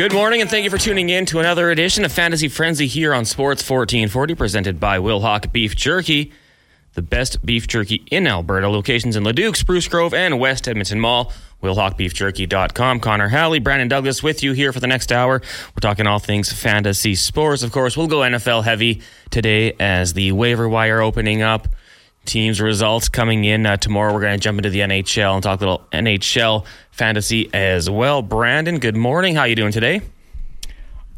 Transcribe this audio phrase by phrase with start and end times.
[0.00, 3.12] Good morning, and thank you for tuning in to another edition of Fantasy Frenzy here
[3.12, 6.32] on Sports 1440, presented by Wilhauk Beef Jerky,
[6.94, 8.70] the best beef jerky in Alberta.
[8.70, 11.30] Locations in Leduc, Spruce Grove, and West Edmonton Mall.
[11.62, 13.00] WilhaukBeefJerky.com.
[13.00, 15.42] Connor Halley, Brandon Douglas with you here for the next hour.
[15.42, 17.62] We're talking all things fantasy sports.
[17.62, 21.68] Of course, we'll go NFL heavy today as the waiver wire opening up
[22.24, 24.12] teams results coming in uh, tomorrow.
[24.12, 28.22] We're going to jump into the NHL and talk a little NHL fantasy as well.
[28.22, 29.34] Brandon, good morning.
[29.34, 30.02] How are you doing today?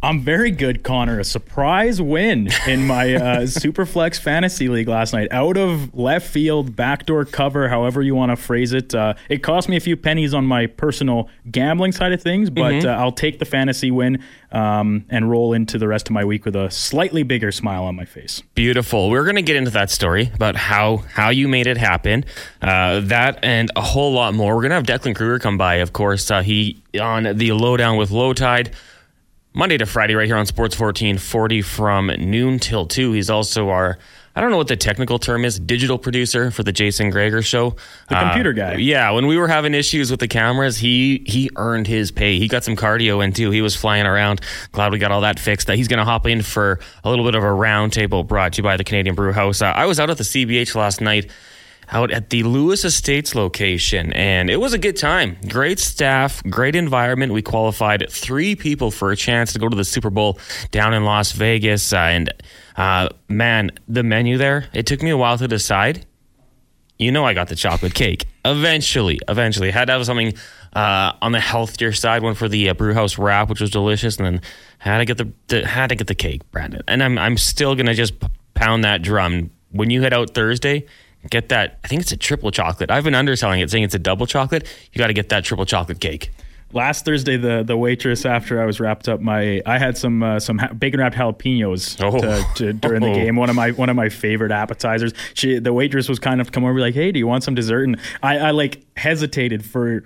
[0.05, 1.21] I'm very good, Connor.
[1.21, 5.29] A surprise win in my uh, Superflex Fantasy League last night.
[5.31, 8.96] Out of left field, backdoor cover, however you want to phrase it.
[8.96, 12.73] Uh, it cost me a few pennies on my personal gambling side of things, but
[12.73, 12.89] mm-hmm.
[12.89, 16.45] uh, I'll take the fantasy win um, and roll into the rest of my week
[16.45, 18.43] with a slightly bigger smile on my face.
[18.57, 19.09] Beautiful.
[19.09, 22.25] We're going to get into that story about how how you made it happen.
[22.61, 24.57] Uh, that and a whole lot more.
[24.57, 25.76] We're going to have Declan Krueger come by.
[25.76, 28.75] Of course, uh, he on the lowdown with Low Tide.
[29.54, 33.12] Monday to Friday, right here on Sports 1440 from noon till 2.
[33.12, 33.98] He's also our,
[34.34, 37.77] I don't know what the technical term is, digital producer for the Jason Gregor show.
[38.09, 38.77] The uh, computer guy.
[38.77, 42.39] Yeah, when we were having issues with the cameras, he he earned his pay.
[42.39, 43.50] He got some cardio in too.
[43.50, 44.41] He was flying around.
[44.72, 45.66] Glad we got all that fixed.
[45.66, 48.59] That he's going to hop in for a little bit of a roundtable brought to
[48.59, 49.61] you by the Canadian Brew House.
[49.61, 51.31] Uh, I was out at the CBH last night
[51.93, 55.37] out at the Lewis Estates location, and it was a good time.
[55.48, 57.33] Great staff, great environment.
[57.33, 60.39] We qualified three people for a chance to go to the Super Bowl
[60.71, 61.93] down in Las Vegas.
[61.93, 62.34] Uh, and
[62.77, 66.07] uh, man, the menu there, it took me a while to decide.
[66.99, 68.27] You know, I got the chocolate cake.
[68.45, 70.34] Eventually, eventually, had to have something
[70.73, 72.23] uh, on the healthier side.
[72.23, 74.41] One for the uh, Brewhouse wrap, which was delicious, and then
[74.79, 76.83] had to get the, the had to get the cake, Brandon.
[76.89, 78.15] And I'm I'm still gonna just
[78.55, 80.87] pound that drum when you head out Thursday
[81.31, 81.78] get that.
[81.84, 82.91] I think it's a triple chocolate.
[82.91, 84.69] I've been underselling it, saying it's a double chocolate.
[84.92, 86.31] You got to get that triple chocolate cake.
[86.75, 90.41] Last Thursday, the the waitress after I was wrapped up, my I had some uh,
[90.41, 92.19] some ha- bacon wrapped jalapenos oh.
[92.19, 93.15] to, to, during the oh.
[93.15, 93.37] game.
[93.37, 95.12] One of my one of my favorite appetizers.
[95.34, 97.84] She the waitress was kind of come over like, hey, do you want some dessert?
[97.84, 100.03] And I, I like hesitated for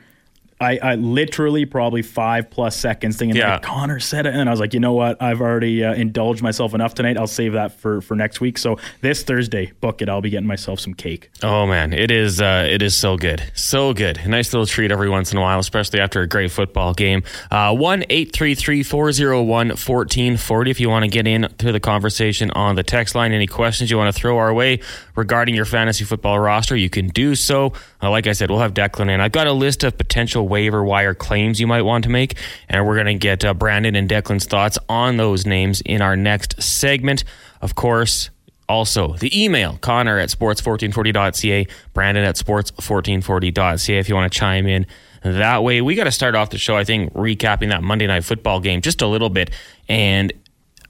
[0.60, 3.54] I, I literally probably five plus seconds thinking yeah.
[3.54, 5.20] like Connor said it, and I was like, you know what?
[5.20, 7.18] I've already uh, indulged myself enough tonight.
[7.18, 8.56] I'll save that for for next week.
[8.56, 10.08] So this Thursday, book it.
[10.08, 11.30] I'll be getting myself some cake.
[11.42, 14.16] Oh man, it is uh, it is so good, so good.
[14.18, 17.22] A nice little treat every once in a while, especially after a great football game.
[17.50, 20.70] Uh, one eight three three four zero one fourteen forty.
[20.70, 23.90] If you want to get in to the conversation on the text line, any questions
[23.90, 24.80] you want to throw our way
[25.16, 27.72] regarding your fantasy football roster, you can do so.
[28.02, 29.20] Uh, like I said, we'll have Declan in.
[29.20, 32.36] I've got a list of potential waiver wire claims you might want to make.
[32.68, 36.16] And we're going to get uh, Brandon and Declan's thoughts on those names in our
[36.16, 37.24] next segment.
[37.60, 38.30] Of course,
[38.68, 44.86] also, the email, Connor at sports1440.ca, Brandon at sports1440.ca if you want to chime in
[45.22, 45.80] that way.
[45.80, 48.80] We got to start off the show, I think, recapping that Monday night football game
[48.80, 49.50] just a little bit.
[49.88, 50.32] And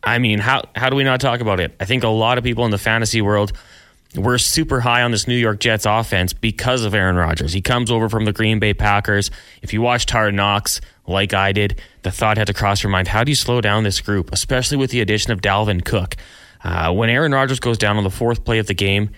[0.02, 1.74] I mean, how, how do we not talk about it?
[1.78, 3.52] I think a lot of people in the fantasy world
[4.16, 7.52] we're super high on this New York Jets offense because of Aaron Rodgers.
[7.52, 9.30] He comes over from the Green Bay Packers.
[9.62, 13.08] If you watched Hard Knocks, like I did, the thought had to cross your mind:
[13.08, 16.16] How do you slow down this group, especially with the addition of Dalvin Cook?
[16.64, 19.10] Uh, when Aaron Rodgers goes down on the fourth play of the game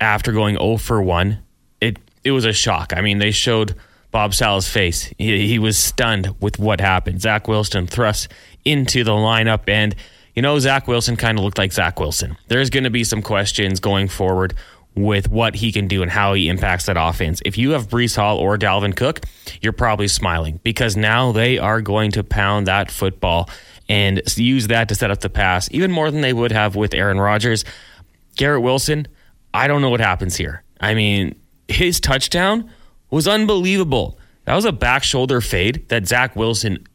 [0.00, 1.38] after going 0 for 1,
[1.80, 2.92] it it was a shock.
[2.96, 3.74] I mean, they showed
[4.10, 5.12] Bob Saleh's face.
[5.18, 7.20] He, he was stunned with what happened.
[7.20, 8.28] Zach Wilson thrust
[8.64, 9.94] into the lineup and
[10.34, 12.36] you know, Zach Wilson kind of looked like Zach Wilson.
[12.48, 14.54] There's going to be some questions going forward
[14.94, 17.40] with what he can do and how he impacts that offense.
[17.44, 19.20] If you have Breece Hall or Dalvin Cook,
[19.60, 23.50] you're probably smiling because now they are going to pound that football
[23.88, 26.94] and use that to set up the pass even more than they would have with
[26.94, 27.64] Aaron Rodgers.
[28.36, 29.06] Garrett Wilson,
[29.52, 30.62] I don't know what happens here.
[30.80, 31.34] I mean,
[31.68, 32.70] his touchdown
[33.10, 34.18] was unbelievable.
[34.44, 36.86] That was a back shoulder fade that Zach Wilson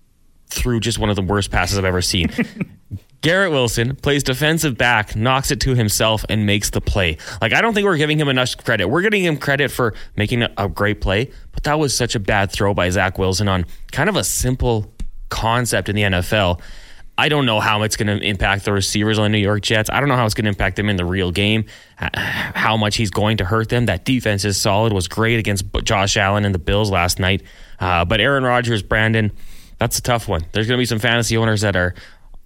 [0.48, 2.30] threw just one of the worst passes I've ever seen.
[3.22, 7.18] Garrett Wilson plays defensive back, knocks it to himself, and makes the play.
[7.42, 8.88] Like, I don't think we're giving him enough credit.
[8.88, 12.52] We're giving him credit for making a, great play, but that was such a bad
[12.52, 14.94] throw by Zach Wilson on kind of a simple
[15.28, 16.62] concept in the NFL.
[17.18, 19.90] I don't know how it's going to impact the receivers on the New York Jets.
[19.90, 21.66] I don't know how it's going to impact them in the real game,
[21.98, 23.88] how much he's going to hurt them.
[23.88, 27.44] That defense is solid, was great against Josh Allen and the Bills last night.
[27.82, 29.34] Uh, but Aaron Rodgers, Brandon,
[29.80, 30.46] that's a tough one.
[30.54, 31.94] There's going to be some fantasy owners that are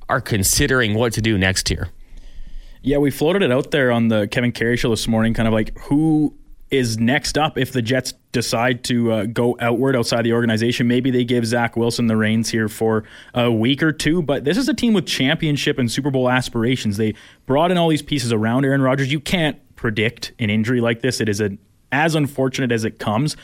[0.09, 1.89] are considering what to do next year.
[2.81, 5.53] Yeah, we floated it out there on the Kevin Karius show this morning, kind of
[5.53, 6.35] like who
[6.69, 10.87] is next up if the Jets decide to uh, go outward outside the organization.
[10.87, 13.03] Maybe they give Zach Wilson the reins here for
[13.33, 16.97] a week or two, but this is a team with championship and Super Bowl aspirations.
[16.97, 17.13] They
[17.45, 19.11] brought in all these pieces around Aaron Rodgers.
[19.11, 21.21] You can't predict an injury like this.
[21.21, 21.57] It is a,
[21.91, 23.37] as unfortunate as it comes,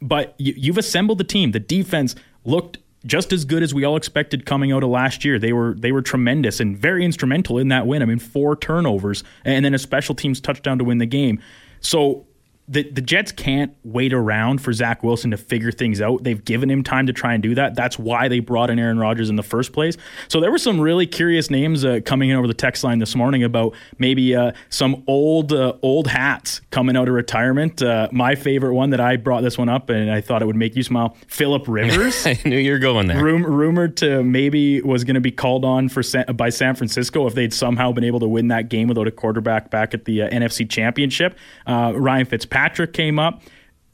[0.00, 1.50] but you, you've assembled the team.
[1.50, 2.14] The defense
[2.44, 5.38] looked just as good as we all expected coming out of last year.
[5.38, 8.02] They were they were tremendous and very instrumental in that win.
[8.02, 11.40] I mean, four turnovers and then a special teams touchdown to win the game.
[11.80, 12.26] So
[12.68, 16.24] the, the Jets can't wait around for Zach Wilson to figure things out.
[16.24, 17.76] They've given him time to try and do that.
[17.76, 19.96] That's why they brought in Aaron Rodgers in the first place.
[20.26, 23.14] So there were some really curious names uh, coming in over the text line this
[23.14, 27.82] morning about maybe uh, some old uh, old hats coming out of retirement.
[27.82, 30.56] Uh, my favorite one that I brought this one up and I thought it would
[30.56, 31.16] make you smile.
[31.28, 32.26] Philip Rivers.
[32.26, 33.22] I knew you were going there.
[33.22, 37.28] Rum- rumored to maybe was going to be called on for San- by San Francisco
[37.28, 40.22] if they'd somehow been able to win that game without a quarterback back at the
[40.22, 41.38] uh, NFC Championship.
[41.64, 43.42] Uh, Ryan Fitzpatrick Patrick came up.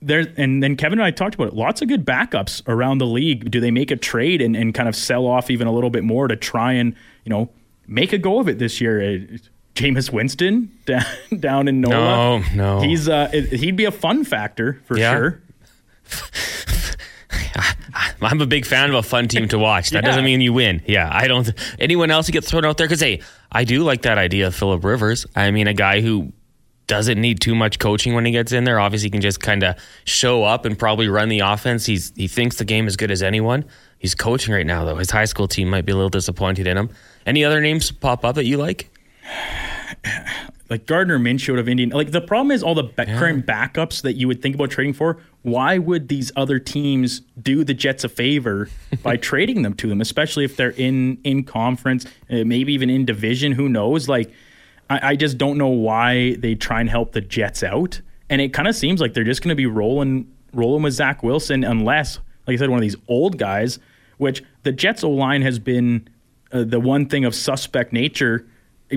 [0.01, 1.55] There and then Kevin and I talked about it.
[1.55, 3.51] Lots of good backups around the league.
[3.51, 6.05] Do they make a trade and, and kind of sell off even a little bit
[6.05, 6.95] more to try and
[7.25, 7.51] you know
[7.89, 9.01] make a go of it this year?
[9.01, 9.39] Uh,
[9.75, 11.05] Jameis Winston down,
[11.41, 11.95] down in NOLA.
[11.95, 15.13] No, no, he's uh, he'd be a fun factor for yeah.
[15.13, 15.43] sure.
[18.23, 19.91] I'm a big fan of a fun team to watch.
[19.91, 20.11] That yeah.
[20.11, 20.83] doesn't mean you win.
[20.87, 21.51] Yeah, I don't.
[21.81, 24.55] Anyone else who gets thrown out there because hey, I do like that idea of
[24.55, 25.27] Philip Rivers.
[25.35, 26.33] I mean, a guy who
[26.93, 28.79] doesn't need too much coaching when he gets in there.
[28.79, 31.87] Obviously, he can just kind of show up and probably run the offense.
[31.87, 33.65] He's he thinks the game as good as anyone.
[33.99, 34.97] He's coaching right now, though.
[34.97, 36.91] His high school team might be a little disappointed in him.
[37.25, 38.91] Any other names pop up that you like?
[40.71, 41.91] Like Gardner Minshew of Indian.
[41.91, 43.19] Like the problem is all the ba- yeah.
[43.19, 45.19] current backups that you would think about trading for.
[45.43, 48.71] Why would these other teams do the Jets a favor
[49.03, 53.05] by trading them to them, especially if they're in in conference, uh, maybe even in
[53.05, 53.53] division?
[53.53, 54.09] Who knows?
[54.09, 54.33] Like
[54.93, 58.01] I, I just don't know why they try and help the Jets out.
[58.29, 61.23] And it kind of seems like they're just going to be rolling rolling with Zach
[61.23, 63.79] Wilson unless, like I said, one of these old guys,
[64.19, 66.09] which the Jets O line has been
[66.53, 68.47] uh, the one thing of suspect nature.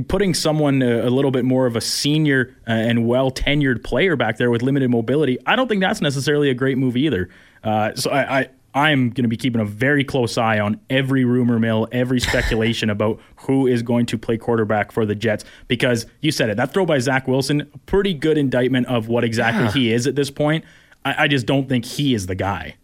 [0.09, 4.17] Putting someone a, a little bit more of a senior uh, and well tenured player
[4.17, 7.29] back there with limited mobility, I don't think that's necessarily a great move either.
[7.63, 11.23] Uh, so I, I I'm going to be keeping a very close eye on every
[11.23, 16.05] rumor mill, every speculation about who is going to play quarterback for the Jets because
[16.19, 16.57] you said it.
[16.57, 19.71] That throw by Zach Wilson, pretty good indictment of what exactly yeah.
[19.71, 20.65] he is at this point.
[21.05, 22.75] I, I, just don't think he is the guy.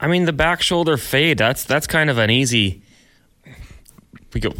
[0.00, 2.82] I mean, the back shoulder fade, that's that's kind of an easy.
[4.32, 4.52] We go,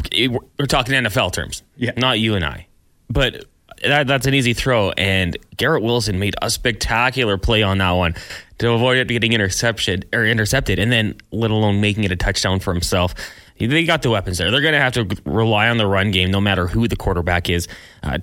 [0.59, 1.93] we're talking NFL terms, yeah.
[1.97, 2.69] not you and I.
[3.09, 3.47] But
[3.87, 4.91] that, that's an easy throw.
[4.93, 8.15] And Garrett Wilson made a spectacular play on that one
[8.59, 12.61] to avoid it getting intercepted or intercepted, and then let alone making it a touchdown
[12.61, 13.15] for himself.
[13.59, 14.51] They got the weapons there.
[14.51, 17.49] They're going to have to rely on the run game, no matter who the quarterback
[17.49, 17.69] is.
[18.03, 18.19] Uh,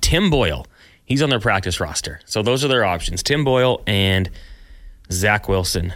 [0.00, 0.66] Tim Boyle,
[1.04, 4.28] he's on their practice roster, so those are their options: Tim Boyle and
[5.10, 5.94] Zach Wilson,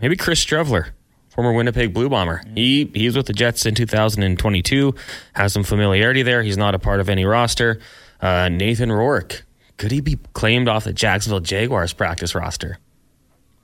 [0.00, 0.90] maybe Chris Streveler
[1.30, 2.42] former Winnipeg Blue Bomber.
[2.54, 4.94] He he's with the Jets in 2022,
[5.32, 6.42] has some familiarity there.
[6.42, 7.80] He's not a part of any roster.
[8.20, 9.44] Uh, Nathan Rourke,
[9.76, 12.78] could he be claimed off the Jacksonville Jaguars practice roster?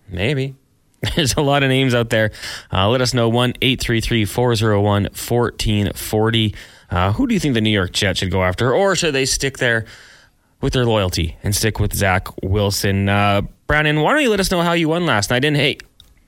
[0.09, 0.55] Maybe.
[1.17, 2.31] There's a lot of names out there.
[2.73, 6.55] Uh, let us know 1 833 401 1440.
[6.89, 8.73] Uh, who do you think the New York Jets should go after?
[8.73, 9.85] Or should they stick there
[10.61, 13.09] with their loyalty and stick with Zach Wilson?
[13.09, 15.45] Uh, Brandon, why don't you let us know how you won last night?
[15.45, 15.79] And hey,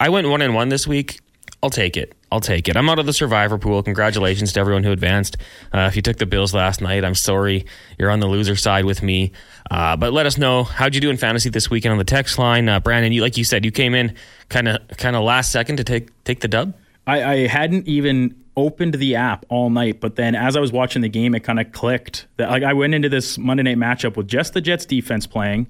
[0.01, 1.21] I went one and one this week.
[1.63, 2.15] I'll take it.
[2.31, 2.77] I'll take it.
[2.77, 3.83] I'm out of the survivor pool.
[3.83, 5.37] Congratulations to everyone who advanced.
[5.73, 7.67] Uh, if you took the Bills last night, I'm sorry.
[7.99, 9.33] You're on the loser side with me.
[9.71, 12.39] Uh, but let us know how'd you do in fantasy this weekend on the text
[12.39, 12.69] line.
[12.69, 14.15] Uh, Brandon, you like you said, you came in
[14.49, 16.75] kind of kind of last second to take take the dub.
[17.09, 21.03] I, I hadn't even opened the app all night, but then as I was watching
[21.03, 24.17] the game, it kind of clicked that like I went into this Monday night matchup
[24.17, 25.67] with just the Jets defense playing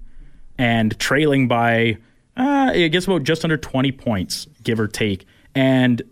[0.58, 1.96] and trailing by
[2.36, 5.24] uh, I guess about just under 20 points, give or take
[5.58, 6.02] and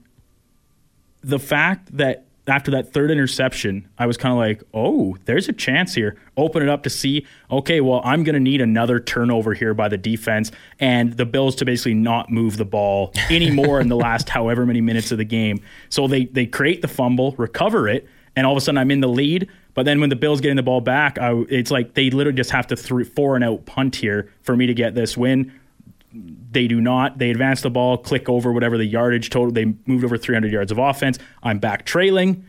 [1.22, 5.52] the fact that after that third interception, I was kind of like, oh, there's a
[5.52, 6.16] chance here.
[6.36, 9.86] Open it up to see, okay, well, I'm going to need another turnover here by
[9.86, 10.50] the defense
[10.80, 14.80] and the Bills to basically not move the ball anymore in the last however many
[14.80, 15.60] minutes of the game.
[15.90, 19.00] So they, they create the fumble, recover it, and all of a sudden I'm in
[19.00, 19.48] the lead.
[19.74, 22.50] But then when the Bills getting the ball back, I, it's like they literally just
[22.50, 25.52] have to th- four and out punt here for me to get this win
[26.50, 27.18] they do not.
[27.18, 29.52] They advance the ball, click over whatever the yardage total.
[29.52, 31.18] They moved over 300 yards of offense.
[31.42, 32.44] I'm back trailing.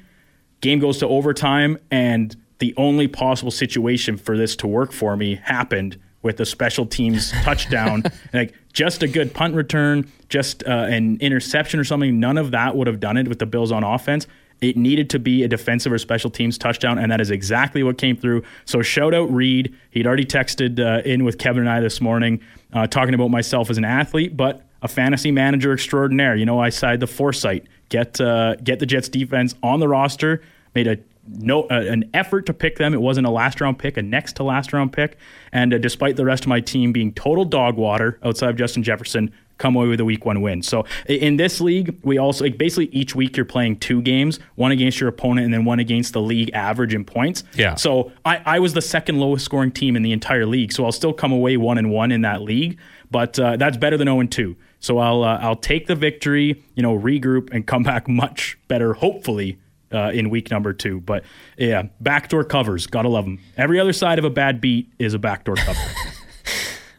[0.61, 5.35] Game goes to overtime, and the only possible situation for this to work for me
[5.35, 8.03] happened with a special teams touchdown.
[8.33, 12.19] like just a good punt return, just uh, an interception or something.
[12.19, 14.27] None of that would have done it with the Bills on offense.
[14.59, 17.97] It needed to be a defensive or special teams touchdown, and that is exactly what
[17.97, 18.43] came through.
[18.65, 19.75] So shout out Reed.
[19.91, 22.41] He'd already texted uh, in with Kevin and I this morning,
[22.73, 26.35] uh, talking about myself as an athlete, but a fantasy manager extraordinaire.
[26.35, 30.41] You know, I side the foresight, get uh, get the Jets defense on the roster.
[30.73, 30.97] Made a
[31.27, 32.93] no uh, an effort to pick them.
[32.93, 35.17] It wasn't a last round pick, a next to last round pick.
[35.51, 38.83] And uh, despite the rest of my team being total dog water outside of Justin
[38.83, 40.61] Jefferson, come away with a week one win.
[40.61, 44.71] So in this league, we also like basically each week you're playing two games, one
[44.71, 47.43] against your opponent and then one against the league average in points.
[47.55, 47.75] Yeah.
[47.75, 50.71] So I, I was the second lowest scoring team in the entire league.
[50.71, 52.77] So I'll still come away one and one in that league,
[53.11, 54.55] but uh, that's better than 0 and 2.
[54.79, 58.93] So I'll uh, I'll take the victory, you know, regroup and come back much better,
[58.93, 59.59] hopefully.
[59.89, 61.23] Uh, in week number two, but
[61.57, 63.39] yeah, backdoor covers, gotta love them.
[63.55, 65.79] Every other side of a bad beat is a backdoor cover.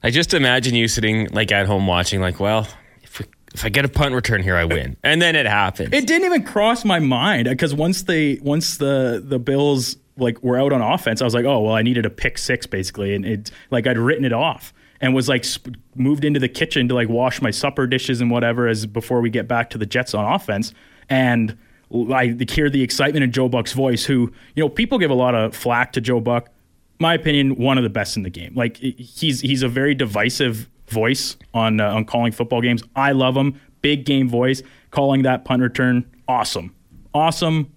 [0.03, 2.69] I just imagine you sitting like at home watching, like, well,
[3.03, 5.91] if, we, if I get a punt return here, I win, and then it happens.
[5.93, 10.59] It didn't even cross my mind because once they once the the Bills like were
[10.59, 13.25] out on offense, I was like, oh well, I needed a pick six basically, and
[13.25, 16.95] it like I'd written it off and was like sp- moved into the kitchen to
[16.95, 20.15] like wash my supper dishes and whatever as before we get back to the Jets
[20.15, 20.73] on offense,
[21.09, 21.57] and
[22.13, 24.05] I hear the excitement in Joe Buck's voice.
[24.05, 26.51] Who you know people give a lot of flack to Joe Buck
[26.99, 28.53] my opinion, one of the best in the game.
[28.55, 32.83] Like he's he's a very divisive voice on uh, on calling football games.
[32.97, 33.61] I love him.
[33.81, 36.75] Big game voice, calling that punt return, awesome,
[37.15, 37.73] awesome,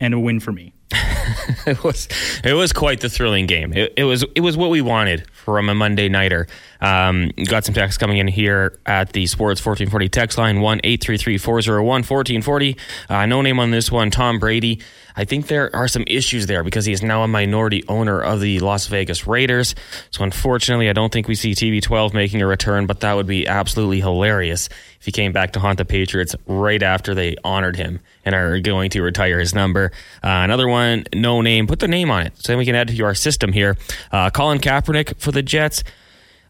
[0.00, 0.72] and a win for me.
[1.66, 2.08] it was
[2.42, 3.72] it was quite the thrilling game.
[3.72, 6.46] It, it, was it was what we wanted from a Monday nighter.
[6.84, 11.02] Um, got some text coming in here at the Sports 1440 text line one eight
[11.02, 12.76] three three four zero one fourteen forty.
[13.08, 14.10] Uh, no name on this one.
[14.10, 14.80] Tom Brady.
[15.16, 18.40] I think there are some issues there because he is now a minority owner of
[18.40, 19.74] the Las Vegas Raiders.
[20.10, 23.46] So unfortunately, I don't think we see TB12 making a return, but that would be
[23.46, 28.00] absolutely hilarious if he came back to haunt the Patriots right after they honored him
[28.24, 29.92] and are going to retire his number.
[30.22, 31.68] Uh, another one, no name.
[31.68, 33.76] Put the name on it so then we can add to our system here.
[34.10, 35.84] Uh, Colin Kaepernick for the Jets.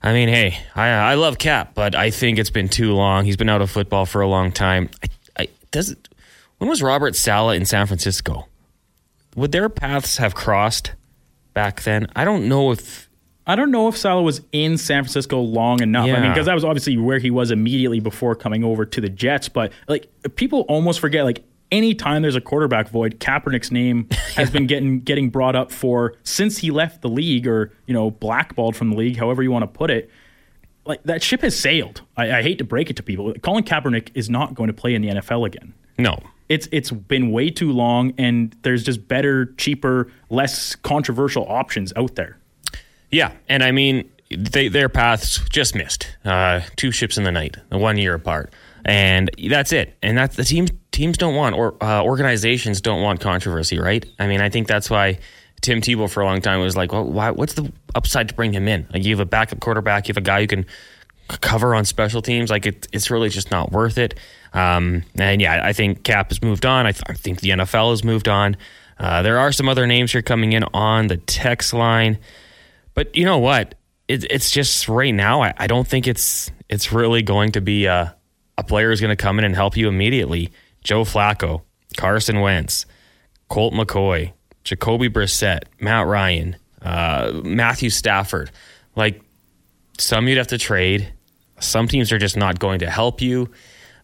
[0.05, 3.25] I mean, hey, I, I love Cap, but I think it's been too long.
[3.25, 4.91] He's been out of football for a long time.
[5.03, 5.09] I,
[5.45, 5.97] I, does
[6.59, 8.47] when was Robert Saleh in San Francisco?
[9.35, 10.93] Would their paths have crossed
[11.55, 12.07] back then?
[12.15, 13.09] I don't know if
[13.47, 16.07] I don't know if Saleh was in San Francisco long enough.
[16.07, 16.17] Yeah.
[16.17, 19.09] I mean, because that was obviously where he was immediately before coming over to the
[19.09, 19.49] Jets.
[19.49, 24.67] But like, people almost forget like anytime there's a quarterback void, Kaepernick's name has been
[24.67, 28.91] getting getting brought up for since he left the league or you know blackballed from
[28.91, 30.11] the league, however you want to put it.
[30.87, 32.03] Like that ship has sailed.
[32.17, 33.33] I, I hate to break it to people.
[33.43, 35.73] Colin Kaepernick is not going to play in the NFL again.
[35.97, 36.19] No,
[36.49, 42.17] it's it's been way too long, and there's just better, cheaper, less controversial options out
[42.17, 42.39] there.
[43.11, 46.17] Yeah, and I mean, they, their paths just missed.
[46.25, 48.53] Uh, two ships in the night, one year apart,
[48.85, 49.97] and that's it.
[50.03, 54.05] And that's the teams teams don't want or uh, organizations don't want controversy, right?
[54.19, 55.19] I mean, I think that's why
[55.61, 58.53] Tim Tebow for a long time was like, well, why, what's the upside to bring
[58.53, 58.87] him in?
[58.93, 60.67] Like, you have a backup quarterback, you have a guy who can
[61.41, 62.51] cover on special teams.
[62.51, 64.15] Like, it, it's really just not worth it.
[64.53, 66.87] Um, and yeah, I think Cap has moved on.
[66.87, 68.57] I, th- I think the NFL has moved on.
[68.99, 72.19] Uh, there are some other names here coming in on the text line,
[72.95, 73.75] but you know what?
[74.07, 75.43] It, it's just right now.
[75.43, 78.15] I, I, don't think it's it's really going to be a,
[78.57, 80.53] a player is going to come in and help you immediately.
[80.83, 81.63] Joe Flacco,
[81.97, 82.87] Carson Wentz,
[83.49, 84.33] Colt McCoy,
[84.65, 88.51] Jacoby Brissett, Matt Ryan, uh, Matthew Stafford.
[88.97, 89.23] Like
[89.99, 91.13] some you'd have to trade.
[91.61, 93.51] Some teams are just not going to help you.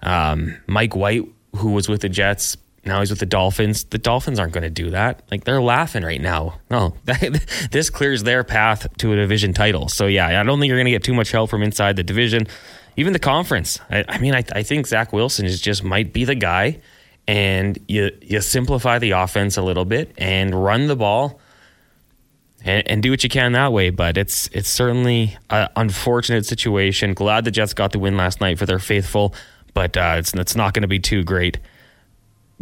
[0.03, 3.85] Um, Mike White, who was with the Jets, now he's with the Dolphins.
[3.85, 5.23] The Dolphins aren't going to do that.
[5.31, 6.61] Like they're laughing right now.
[6.71, 6.95] No,
[7.71, 9.89] this clears their path to a division title.
[9.89, 12.03] So yeah, I don't think you're going to get too much help from inside the
[12.03, 12.47] division,
[13.01, 13.81] even the conference.
[13.91, 16.81] I, I mean, I, I, think Zach Wilson is just might be the guy,
[17.27, 21.41] and you you simplify the offense a little bit and run the ball.
[22.63, 27.15] And, and do what you can that way, but it's it's certainly an unfortunate situation.
[27.15, 29.35] Glad the Jets got the win last night for their faithful
[29.75, 31.59] but uh, it's it's not going to be too great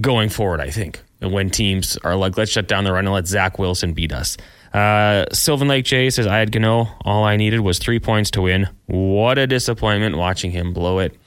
[0.00, 0.60] going forward.
[0.60, 3.92] I think when teams are like, let's shut down the run and let Zach Wilson
[3.92, 4.36] beat us.
[4.72, 6.88] Uh, Sylvan Lake Jay says, I had Gano.
[7.04, 8.68] All I needed was three points to win.
[8.86, 11.18] What a disappointment watching him blow it.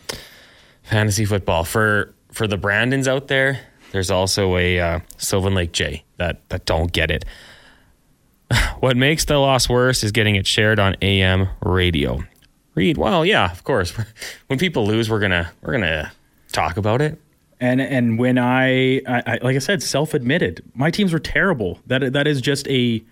[0.83, 1.63] Fantasy football.
[1.63, 3.60] For for the Brandons out there,
[3.91, 7.25] there's also a uh, Sylvan Lake J that, that don't get it.
[8.79, 12.24] What makes the loss worse is getting it shared on AM radio.
[12.74, 13.93] Reed, well, yeah, of course.
[14.48, 16.12] When people lose, we're gonna we're gonna
[16.51, 17.21] talk about it.
[17.60, 21.79] And and when I, I, I like I said, self admitted, my teams were terrible.
[21.86, 23.03] That that is just a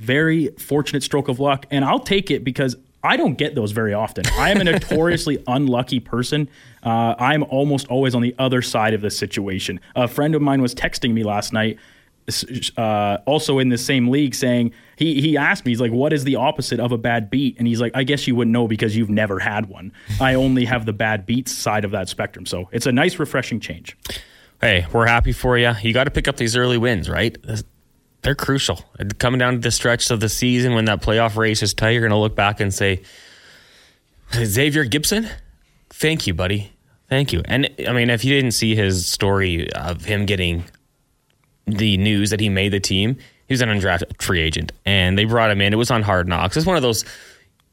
[0.00, 3.94] very fortunate stroke of luck, and I'll take it because I don't get those very
[3.94, 4.24] often.
[4.32, 6.48] I am a notoriously unlucky person.
[6.82, 9.80] Uh, I'm almost always on the other side of the situation.
[9.96, 11.78] A friend of mine was texting me last night
[12.76, 16.24] uh, also in the same league saying he he asked me he's like what is
[16.24, 18.96] the opposite of a bad beat and he's like I guess you wouldn't know because
[18.96, 22.68] you've never had one I only have the bad beats side of that spectrum so
[22.72, 23.96] it's a nice refreshing change
[24.60, 27.36] hey we're happy for you you got to pick up these early wins right
[28.22, 28.84] they're crucial
[29.18, 32.00] coming down to the stretch of the season when that playoff race is tight you're
[32.00, 33.02] going to look back and say
[34.34, 35.28] Xavier Gibson,
[35.90, 36.72] thank you, buddy.
[37.08, 37.42] Thank you.
[37.44, 40.64] And I mean, if you didn't see his story of him getting
[41.66, 45.24] the news that he made the team, he was an undrafted free agent, and they
[45.24, 45.72] brought him in.
[45.72, 46.56] It was on Hard Knocks.
[46.56, 47.04] It's one of those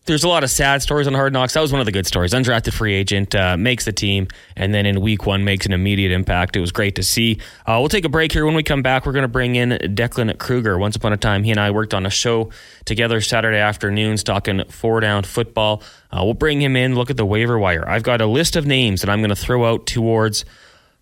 [0.08, 1.54] there's a lot of sad stories on Hard Knocks.
[1.54, 2.34] That was one of the good stories.
[2.34, 6.12] Undrafted free agent uh, makes the team, and then in week one makes an immediate
[6.12, 6.56] impact.
[6.56, 7.40] It was great to see.
[7.66, 8.46] Uh, we'll take a break here.
[8.46, 10.78] When we come back, we're going to bring in Declan Krueger.
[10.78, 12.50] Once upon a time, he and I worked on a show
[12.86, 15.84] together Saturday afternoons talking four down football.
[16.12, 17.88] Uh, we'll bring him in, look at the waiver wire.
[17.88, 20.46] I've got a list of names that I'm going to throw out towards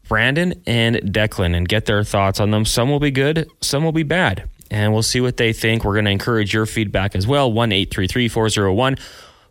[0.07, 2.65] Brandon and Declan and get their thoughts on them.
[2.65, 5.86] Some will be good, some will be bad and we'll see what they think.
[5.86, 7.51] We're going to encourage your feedback as well.
[7.51, 8.98] 1 401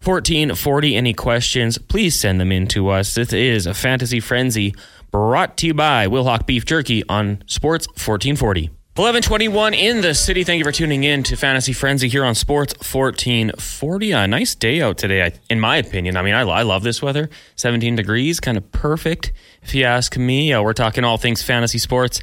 [0.04, 0.96] 1440.
[0.96, 3.14] Any questions, please send them in to us.
[3.14, 4.74] This is a Fantasy Frenzy
[5.10, 8.68] brought to you by Wilhauk Beef Jerky on Sports 1440.
[8.96, 10.44] 1121 in the city.
[10.44, 14.12] Thank you for tuning in to Fantasy Frenzy here on Sports 1440.
[14.12, 16.18] A nice day out today, in my opinion.
[16.18, 17.30] I mean, I, I love this weather.
[17.56, 20.52] 17 degrees, kind of perfect, if you ask me.
[20.52, 22.20] Uh, we're talking all things fantasy sports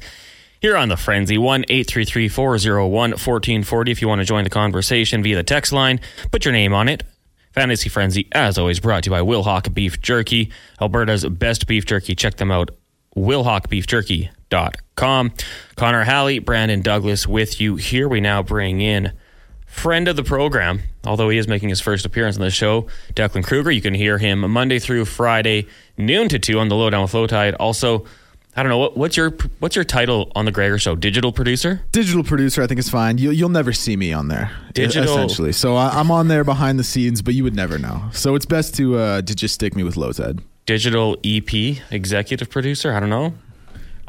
[0.62, 1.36] here on the Frenzy.
[1.36, 6.00] 1 833 401 1440 if you want to join the conversation via the text line.
[6.30, 7.02] Put your name on it.
[7.52, 10.50] Fantasy Frenzy, as always, brought to you by Wilhauk Beef Jerky,
[10.80, 12.14] Alberta's best beef jerky.
[12.14, 12.70] Check them out,
[13.14, 15.32] wilhaukbeefjerky.com.
[15.76, 18.08] Connor Halley, Brandon Douglas with you here.
[18.08, 19.12] We now bring in
[19.66, 23.44] friend of the program, although he is making his first appearance on the show, Declan
[23.44, 23.70] Krueger.
[23.70, 25.66] You can hear him Monday through Friday,
[25.98, 27.52] noon to 2 on the Lowdown with Low Tide.
[27.54, 28.06] Also,
[28.54, 29.30] I don't know what, what's your
[29.60, 30.94] what's your title on the Gregor Show?
[30.94, 31.80] Digital producer.
[31.90, 33.16] Digital producer, I think is fine.
[33.16, 34.50] You, you'll never see me on there.
[34.74, 35.52] Digital, essentially.
[35.52, 38.10] So I, am on there behind the scenes, but you would never know.
[38.12, 40.40] So it's best to uh, to just stick me with Lozed.
[40.66, 41.52] Digital EP
[41.90, 42.92] executive producer.
[42.92, 43.32] I don't know.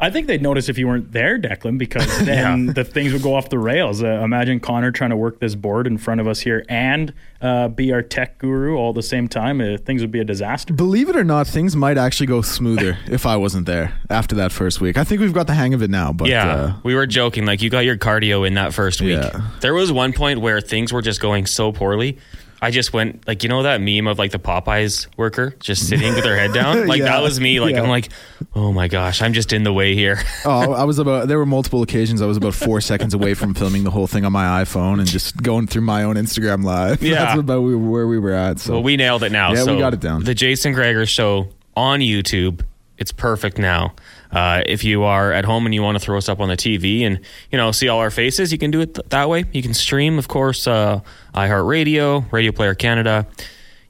[0.04, 2.72] I think they'd notice if you weren't there, Declan, because then yeah.
[2.74, 4.02] the things would go off the rails.
[4.02, 7.68] Uh, imagine Connor trying to work this board in front of us here and uh,
[7.68, 9.62] be our tech guru all at the same time.
[9.62, 10.74] Uh, things would be a disaster.
[10.74, 14.52] Believe it or not, things might actually go smoother if I wasn't there after that
[14.52, 14.98] first week.
[14.98, 16.12] I think we've got the hang of it now.
[16.12, 17.46] But yeah, uh, we were joking.
[17.46, 19.16] Like you got your cardio in that first week.
[19.16, 19.40] Yeah.
[19.62, 22.18] There was one point where things were just going so poorly
[22.60, 26.14] I just went like you know that meme of like the Popeyes worker just sitting
[26.14, 26.84] with their head down.
[26.94, 27.60] Like yeah, that was me.
[27.60, 27.82] Like yeah.
[27.82, 28.10] I'm like,
[28.54, 30.18] oh my gosh, I'm just in the way here.
[30.44, 31.28] oh, I was about.
[31.28, 34.24] There were multiple occasions I was about four seconds away from filming the whole thing
[34.24, 37.02] on my iPhone and just going through my own Instagram live.
[37.02, 38.58] Yeah, that's about where we were at.
[38.60, 39.52] So well, we nailed it now.
[39.52, 40.24] Yeah, so we got it down.
[40.24, 42.64] The Jason Gregor Show on YouTube.
[42.96, 43.94] It's perfect now.
[44.30, 46.56] Uh, if you are at home and you want to throw us up on the
[46.56, 49.44] TV and you know see all our faces, you can do it th- that way.
[49.52, 51.00] You can stream, of course, uh,
[51.34, 53.26] iHeartRadio, Radio Player Canada.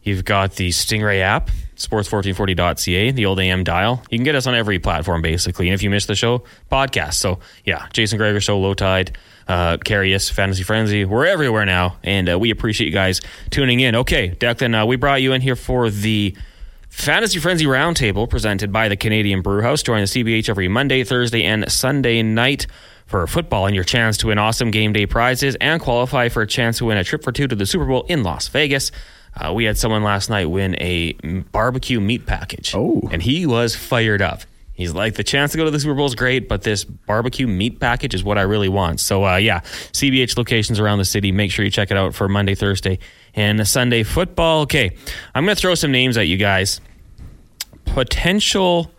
[0.03, 4.03] You've got the Stingray app, sports1440.ca, the old AM dial.
[4.11, 5.69] You can get us on every platform basically.
[5.69, 7.14] And if you miss the show, podcast.
[7.14, 9.17] So yeah, Jason Gregor Show, Low Tide,
[9.49, 11.05] uh, Fantasy Frenzy.
[11.05, 13.97] We're everywhere now, and uh, we appreciate you guys tuning in.
[13.97, 16.35] Okay, Declan, uh, we brought you in here for the
[16.94, 19.83] Fantasy Frenzy Roundtable presented by the Canadian Brewhouse.
[19.83, 22.66] Join the CBH every Monday, Thursday, and Sunday night
[23.04, 26.46] for football and your chance to win awesome game day prizes and qualify for a
[26.46, 28.90] chance to win a trip for two to the Super Bowl in Las Vegas.
[29.37, 31.12] Uh, we had someone last night win a
[31.52, 32.74] barbecue meat package.
[32.74, 33.07] Oh.
[33.12, 34.42] And he was fired up.
[34.75, 37.47] He's like, the chance to go to the Super Bowl is great, but this barbecue
[37.47, 38.99] meat package is what I really want.
[38.99, 41.31] So, uh, yeah, CBH locations around the city.
[41.31, 42.99] Make sure you check it out for Monday, Thursday,
[43.35, 44.63] and Sunday football.
[44.63, 44.97] Okay,
[45.33, 46.81] I'm going to throw some names at you guys.
[47.85, 48.91] Potential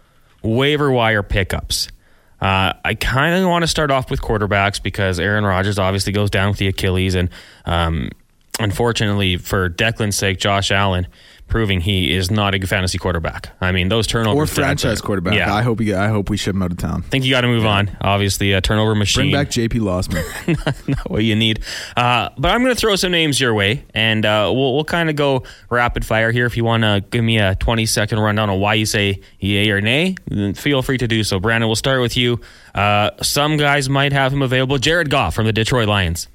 [0.42, 1.90] waiver wire pickups.
[2.40, 6.30] Uh, I kind of want to start off with quarterbacks because Aaron Rodgers obviously goes
[6.30, 7.30] down with the Achilles, and
[7.66, 8.10] um,
[8.60, 11.08] unfortunately for Declan's sake, Josh Allen
[11.47, 13.49] proving he is not a fantasy quarterback.
[13.62, 15.36] I mean, those turnovers or franchise quarterback.
[15.36, 15.53] Yeah.
[15.53, 17.03] I hope he, I hope we ship him out of town.
[17.05, 17.69] I think you got to move yeah.
[17.69, 17.97] on.
[18.01, 19.31] Obviously, a turnover machine.
[19.31, 20.65] Bring back JP Losman.
[20.65, 21.62] not, not what you need.
[21.95, 25.10] Uh, but I'm going to throw some names your way, and uh, we'll we'll kind
[25.10, 26.45] of go rapid fire here.
[26.45, 29.69] If you want to give me a 20 second rundown on why you say yay
[29.69, 31.39] or nay, then feel free to do so.
[31.39, 32.39] Brandon, we'll start with you.
[32.73, 34.77] Uh, some guys might have him available.
[34.77, 36.27] Jared Goff from the Detroit Lions.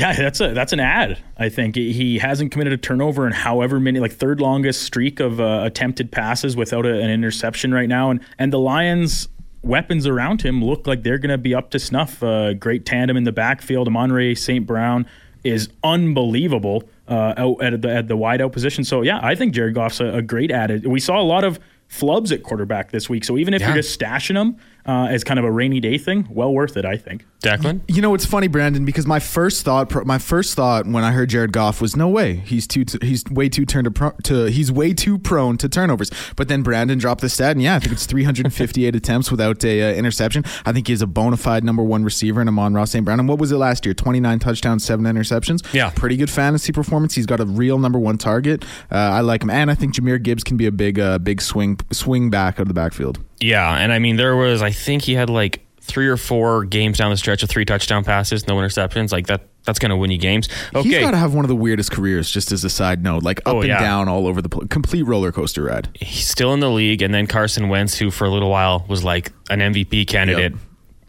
[0.00, 1.18] Yeah, that's a that's an ad.
[1.36, 5.40] I think he hasn't committed a turnover in however many like third longest streak of
[5.40, 9.28] uh, attempted passes without a, an interception right now, and and the Lions
[9.62, 12.22] weapons around him look like they're going to be up to snuff.
[12.22, 13.86] Uh, great tandem in the backfield.
[13.86, 14.66] Amon-Ra St.
[14.66, 15.06] Brown
[15.44, 18.84] is unbelievable uh, out at the, at the wide out position.
[18.84, 20.86] So yeah, I think Jared Goff's a, a great ad.
[20.86, 21.58] We saw a lot of
[21.90, 23.24] flubs at quarterback this week.
[23.24, 23.68] So even if yeah.
[23.68, 26.84] you're just stashing them, uh, as kind of a rainy day thing, well worth it,
[26.84, 27.26] I think.
[27.42, 31.12] Declan, you know it's funny, Brandon, because my first thought, my first thought when I
[31.12, 34.44] heard Jared Goff was no way, he's too, he's way too turned to, pro, to,
[34.46, 36.10] he's way too prone to turnovers.
[36.36, 39.90] But then Brandon dropped the stat, and yeah, I think it's 358 attempts without a
[39.90, 40.44] uh, interception.
[40.66, 43.04] I think he's a bona fide number one receiver in Amon-Ra St.
[43.04, 43.20] Brown.
[43.20, 43.94] And what was it last year?
[43.94, 45.72] 29 touchdowns, seven interceptions.
[45.72, 47.14] Yeah, pretty good fantasy performance.
[47.14, 48.64] He's got a real number one target.
[48.92, 51.40] Uh, I like him, and I think Jahmyr Gibbs can be a big, uh, big
[51.40, 53.18] swing swing back out of the backfield.
[53.40, 56.98] Yeah, and I mean there was I think he had like three or four games
[56.98, 59.12] down the stretch of three touchdown passes, no interceptions.
[59.12, 60.48] Like that that's going to win you games.
[60.74, 60.88] Okay.
[60.88, 63.40] He's got to have one of the weirdest careers, just as a side note, like
[63.40, 64.68] up oh, and down all over the place.
[64.68, 65.88] Complete roller coaster ride.
[65.94, 67.02] He's still in the league.
[67.02, 70.60] And then Carson Wentz, who for a little while was like an MVP candidate, yep.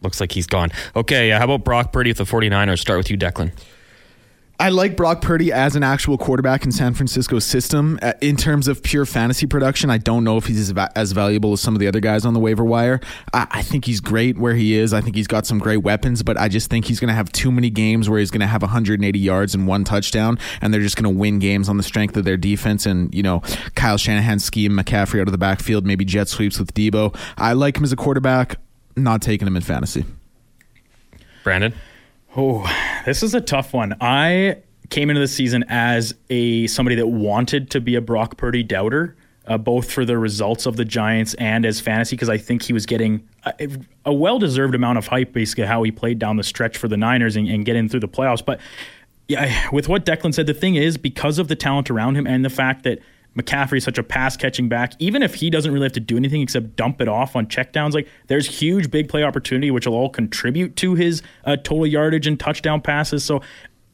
[0.02, 0.70] looks like he's gone.
[0.94, 2.78] Okay, uh, how about Brock Purdy with the 49ers?
[2.78, 3.52] Start with you, Declan.
[4.62, 7.98] I like Brock Purdy as an actual quarterback in San Francisco's system.
[8.00, 11.10] Uh, in terms of pure fantasy production, I don't know if he's as, va- as
[11.10, 13.00] valuable as some of the other guys on the waiver wire.
[13.32, 14.92] I-, I think he's great where he is.
[14.92, 17.32] I think he's got some great weapons, but I just think he's going to have
[17.32, 20.80] too many games where he's going to have 180 yards and one touchdown, and they're
[20.80, 23.40] just going to win games on the strength of their defense and, you know,
[23.74, 27.18] Kyle Shanahan scheme McCaffrey out of the backfield, maybe jet sweeps with Deebo.
[27.36, 28.60] I like him as a quarterback,
[28.94, 30.04] not taking him in fantasy.
[31.42, 31.74] Brandon?
[32.34, 32.64] Oh,
[33.04, 33.94] this is a tough one.
[34.00, 38.62] I came into the season as a somebody that wanted to be a Brock Purdy
[38.62, 39.16] doubter,
[39.46, 42.72] uh, both for the results of the Giants and as fantasy, because I think he
[42.72, 43.68] was getting a,
[44.06, 46.96] a well deserved amount of hype, basically how he played down the stretch for the
[46.96, 48.44] Niners and, and getting through the playoffs.
[48.44, 48.60] But
[49.28, 52.44] yeah, with what Declan said, the thing is because of the talent around him and
[52.44, 53.00] the fact that
[53.36, 54.92] McCaffrey is such a pass catching back.
[54.98, 57.94] Even if he doesn't really have to do anything except dump it off on checkdowns,
[57.94, 62.26] like there's huge big play opportunity, which will all contribute to his uh, total yardage
[62.26, 63.24] and touchdown passes.
[63.24, 63.40] So.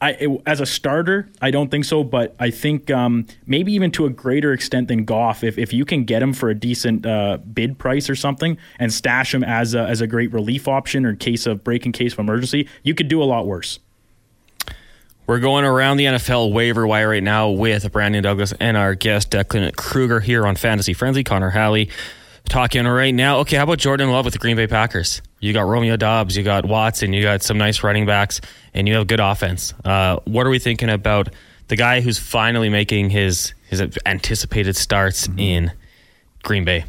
[0.01, 3.91] I, it, as a starter, I don't think so, but I think um, maybe even
[3.91, 7.05] to a greater extent than Goff, if, if you can get him for a decent
[7.05, 11.05] uh, bid price or something and stash him as a, as a great relief option
[11.05, 13.81] or in case of break in case of emergency, you could do a lot worse.
[15.29, 19.31] We're going around the NFL waiver wire right now with Brandon Douglas and our guest
[19.31, 21.23] Declan Krueger here on Fantasy Frenzy.
[21.23, 21.91] Connor Halley
[22.49, 23.41] talking right now.
[23.41, 25.21] Okay, how about Jordan Love with the Green Bay Packers?
[25.39, 28.41] You got Romeo Doubs, you got Watson, you got some nice running backs,
[28.73, 29.75] and you have good offense.
[29.85, 31.29] Uh, what are we thinking about
[31.67, 35.39] the guy who's finally making his his anticipated starts mm-hmm.
[35.41, 35.73] in
[36.43, 36.87] Green Bay?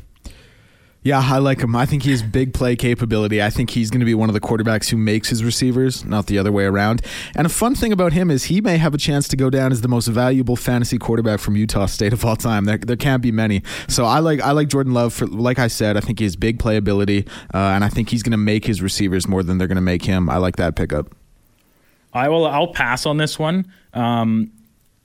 [1.02, 1.78] Yeah, I like him.
[1.78, 3.42] I think he has big play capability.
[3.42, 6.26] I think he's going to be one of the quarterbacks who makes his receivers, not
[6.26, 7.02] the other way around.
[7.36, 9.72] And a fun thing about him is he may have a chance to go down
[9.72, 12.66] as the most valuable fantasy quarterback from Utah State of all time.
[12.66, 13.64] There, there can't be many.
[13.88, 15.96] So I like I like Jordan Love for like I said.
[15.96, 18.82] I think he has big playability, uh, and I think he's going to make his
[18.82, 20.30] receivers more than they're going to make him.
[20.30, 21.16] I like that pickup.
[22.14, 22.46] I will.
[22.46, 23.72] I'll pass on this one.
[23.94, 24.52] Um,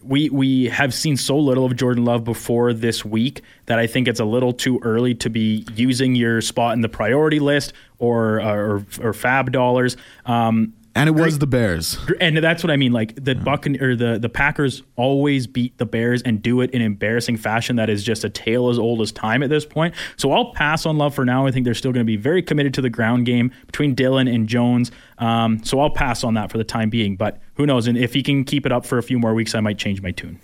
[0.06, 4.06] we we have seen so little of Jordan Love before this week that I think
[4.08, 8.40] it's a little too early to be using your spot in the priority list or
[8.40, 9.96] or, or FAAB dollars.
[10.26, 11.98] Um, and it was the Bears.
[12.20, 12.92] And that's what I mean.
[12.92, 16.82] Like the Buccan or the, the Packers always beat the Bears and do it in
[16.82, 19.94] embarrassing fashion that is just a tale as old as time at this point.
[20.16, 21.46] So I'll pass on Love for now.
[21.46, 24.28] I think they're still going to be very committed to the ground game between Dillon
[24.28, 24.92] and Jones.
[25.18, 27.16] Um, so I'll pass on that for the time being.
[27.16, 27.86] But who knows?
[27.86, 30.00] And if he can keep it up for a few more weeks, I might change
[30.00, 30.38] my tune.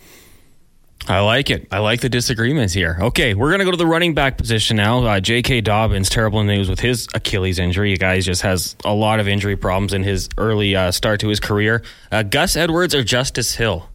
[1.08, 1.66] I like it.
[1.72, 2.98] I like the disagreements here.
[3.00, 5.04] Okay, we're going to go to the running back position now.
[5.04, 5.62] Uh, J.K.
[5.62, 7.92] Dobbins, terrible news with his Achilles injury.
[7.92, 11.28] The guy just has a lot of injury problems in his early uh, start to
[11.28, 11.82] his career.
[12.12, 13.88] Uh, Gus Edwards or Justice Hill?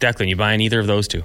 [0.00, 1.24] Declan, you buying either of those two?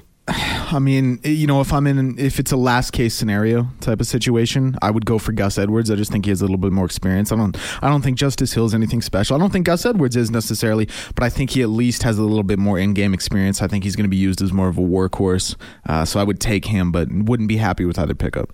[0.74, 4.08] I mean, you know, if I'm in, if it's a last case scenario type of
[4.08, 5.92] situation, I would go for Gus Edwards.
[5.92, 7.32] I just think he has a little bit more experience.
[7.32, 9.36] I don't, I don't think Justice Hill is anything special.
[9.36, 12.24] I don't think Gus Edwards is necessarily, but I think he at least has a
[12.24, 13.62] little bit more in-game experience.
[13.62, 15.56] I think he's going to be used as more of a workhorse.
[15.86, 18.50] Uh, so I would take him, but wouldn't be happy with either pickup.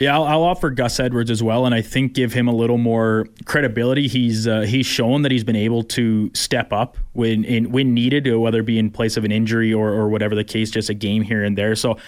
[0.00, 2.78] Yeah, I'll, I'll, offer Gus Edwards as well, and I think give him a little
[2.78, 4.06] more credibility.
[4.06, 8.32] He's uh, he's shown that he's been able to step up when in, when needed,
[8.32, 10.88] uh, whether it be in place of an injury or or whatever the case, just
[10.88, 11.74] a game here and there.
[11.74, 11.98] So.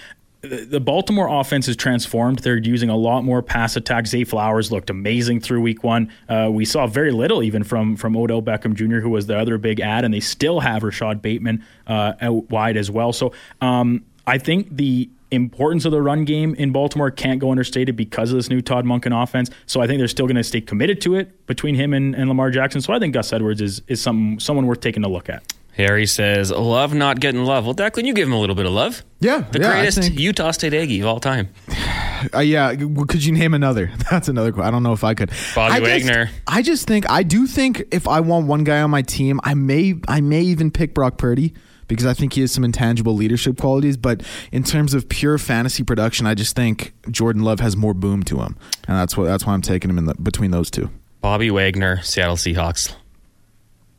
[0.42, 2.38] The Baltimore offense is transformed.
[2.38, 4.06] They're using a lot more pass attack.
[4.06, 6.10] Zay Flowers looked amazing through week one.
[6.30, 9.58] Uh, we saw very little even from from Odell Beckham Jr., who was the other
[9.58, 13.12] big ad, and they still have Rashod Bateman uh, out wide as well.
[13.12, 17.96] So um, I think the importance of the run game in Baltimore can't go understated
[17.96, 19.50] because of this new Todd Monken offense.
[19.66, 22.28] So I think they're still going to stay committed to it between him and, and
[22.28, 22.80] Lamar Jackson.
[22.80, 25.42] So I think Gus Edwards is is some someone worth taking a look at.
[25.74, 28.72] Harry says, "Love not getting love." Well, Declan, you give him a little bit of
[28.72, 29.02] love.
[29.20, 31.48] Yeah, the yeah, greatest Utah State Aggie of all time.
[32.34, 32.74] Uh, yeah,
[33.08, 33.90] could you name another?
[34.10, 34.60] That's another.
[34.60, 35.30] I don't know if I could.
[35.54, 36.26] Bobby I Wagner.
[36.26, 39.40] Just, I just think I do think if I want one guy on my team,
[39.42, 41.54] I may I may even pick Brock Purdy
[41.90, 43.96] because I think he has some intangible leadership qualities.
[43.96, 48.22] But in terms of pure fantasy production, I just think Jordan Love has more boom
[48.24, 48.56] to him,
[48.88, 50.90] and that's what that's why I'm taking him in the, between those two.
[51.20, 52.94] Bobby Wagner, Seattle Seahawks,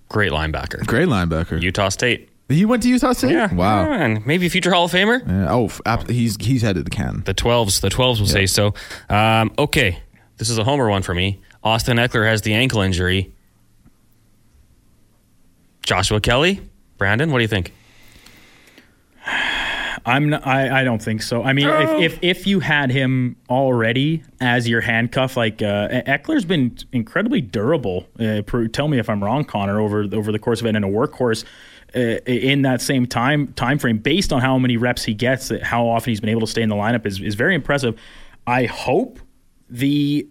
[0.10, 2.30] great linebacker, great linebacker, Utah State.
[2.50, 3.32] He went to Utah State.
[3.32, 3.54] Yeah.
[3.54, 3.86] Wow.
[3.86, 5.26] Yeah, and maybe future Hall of Famer.
[5.26, 5.54] Yeah.
[5.54, 7.24] Oh, he's he's headed to can.
[7.26, 7.80] The twelves.
[7.80, 8.74] The twelves will say so.
[9.10, 10.00] Um, okay,
[10.38, 11.40] this is a homer one for me.
[11.64, 13.32] Austin Ekeler has the ankle injury.
[15.84, 16.62] Joshua Kelley,
[16.98, 17.74] Brandon, what do you think?
[20.06, 21.44] I'm not, I, I don't think so.
[21.44, 22.00] I mean, oh.
[22.00, 27.42] if, if, if you had him already as your handcuff, like uh, Ekeler's been incredibly
[27.42, 28.08] durable.
[28.20, 28.42] Uh,
[28.74, 29.80] tell me if I'm wrong, Connor.
[29.80, 31.46] Over over the course of it, and a workhorse
[31.96, 35.88] uh, in that same time time frame, based on how many reps he gets, how
[35.88, 38.00] often he's been able to stay in the lineup is is very impressive.
[38.48, 39.20] I hope
[39.70, 40.28] the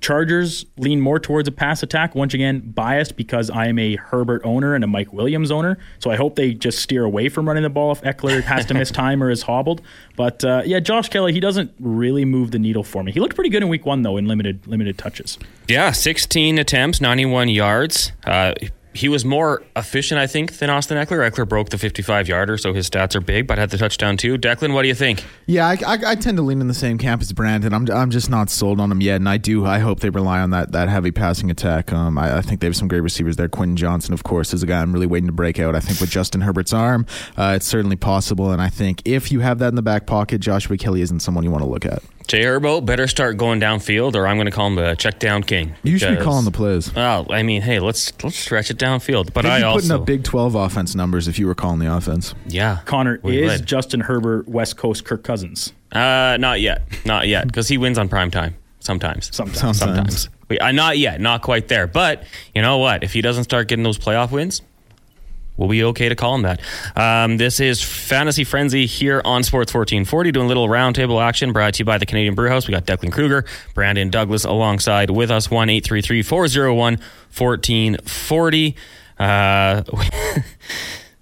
[0.00, 2.14] Chargers lean more towards a pass attack.
[2.14, 5.78] Once again, biased because I am a Herbert owner and a Mike Williams owner.
[5.98, 8.74] So I hope they just steer away from running the ball if Ekeler has to
[8.74, 9.82] miss time or is hobbled.
[10.16, 13.12] But uh, yeah, Josh Kelley, he doesn't really move the needle for me.
[13.12, 15.38] He looked pretty good in week one, though, in limited limited touches.
[15.68, 18.12] Yeah, 16 attempts, 91 yards.
[18.24, 18.52] Uh,
[18.96, 21.28] he was more efficient, I think, than Austin Eckler.
[21.30, 24.38] Ekeler broke the 55 yarder, so his stats are big, but had the touchdown too.
[24.38, 25.24] Declan, what do you think?
[25.46, 27.72] Yeah, I, I, I, tend to lean in the same camp as Brandon.
[27.72, 29.64] I'm, I'm just not sold on him yet, and I do.
[29.66, 31.92] I hope they rely on that that heavy passing attack.
[31.92, 33.48] Um, I, I think they have some great receivers there.
[33.48, 35.74] Quentin Johnston, of course, is a guy I'm really waiting to break out.
[35.74, 37.06] I think with Justin Herbert's arm,
[37.36, 40.40] uh, it's certainly possible, and I think if you have that in the back pocket,
[40.40, 42.02] Joshua Kelley isn't someone you want to look at.
[42.26, 45.44] Jay Herbo better start going downfield, or I'm going to call him the check down
[45.44, 45.74] king.
[45.84, 46.90] You should be calling the plays.
[46.96, 49.32] Oh, I mean, hey, let's let's stretch it downfield.
[49.32, 52.34] But I also putting up Big Twelve offense numbers if you were calling the offense.
[52.46, 53.66] Yeah, Connor is would.
[53.66, 55.72] Justin Herbert West Coast Kirk Cousins.
[55.92, 59.34] Uh, not yet, not yet, because he wins on prime time sometimes.
[59.34, 59.78] Sometimes, sometimes.
[59.78, 60.28] sometimes.
[60.48, 61.86] Wait, uh, not yet, not quite there.
[61.86, 63.02] But you know what?
[63.02, 64.62] If he doesn't start getting those playoff wins,
[65.56, 66.60] we'll be okay to call him that.
[66.96, 71.74] Um, this is Fantasy Frenzy here on Sports 1440, doing a little roundtable action brought
[71.74, 72.66] to you by the Canadian Brewhouse.
[72.66, 76.98] We got Declan Krueger, Brandon Douglas alongside with us, 1 401
[77.36, 78.76] 1440.
[79.18, 79.82] Uh,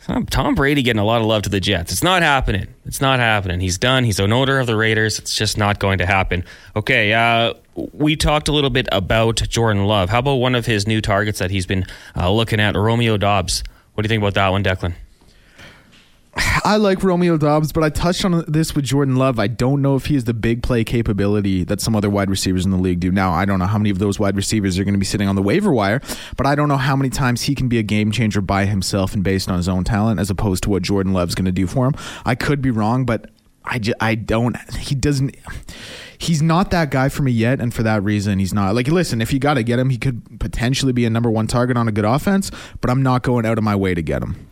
[0.31, 1.93] Tom Brady getting a lot of love to the Jets.
[1.93, 2.67] It's not happening.
[2.85, 3.61] It's not happening.
[3.61, 4.05] He's done.
[4.05, 5.19] He's an owner of the Raiders.
[5.19, 6.45] It's just not going to happen.
[6.77, 7.55] Okay, uh,
[7.93, 10.11] we talked a little bit about Jordan Love.
[10.11, 13.65] How about one of his new targets that he's been uh, looking at, Romeo Doubs?
[13.95, 14.95] What do you think about that one, Declan?
[16.65, 19.39] I like Romeo Doubs, but I touched on this with Jordan Love.
[19.39, 22.65] I don't know if he has the big play capability that some other wide receivers
[22.65, 23.13] in the league do.
[23.13, 25.29] Now, I don't know how many of those wide receivers are going to be sitting
[25.29, 26.01] on the waiver wire,
[26.37, 29.15] but I don't know how many times he can be a game changer by himself
[29.15, 31.69] and based on his own talent as opposed to what Jordan Love's going to do
[31.69, 31.95] for him.
[32.25, 33.31] I could be wrong, but
[33.65, 34.57] I, just, I don't.
[34.75, 35.37] He doesn't.
[36.19, 38.75] He's not that guy for me yet, and for that reason, he's not.
[38.75, 41.47] Like, listen, if you got to get him, he could potentially be a number one
[41.47, 42.51] target on a good offense,
[42.81, 44.49] but I'm not going out of my way to get him.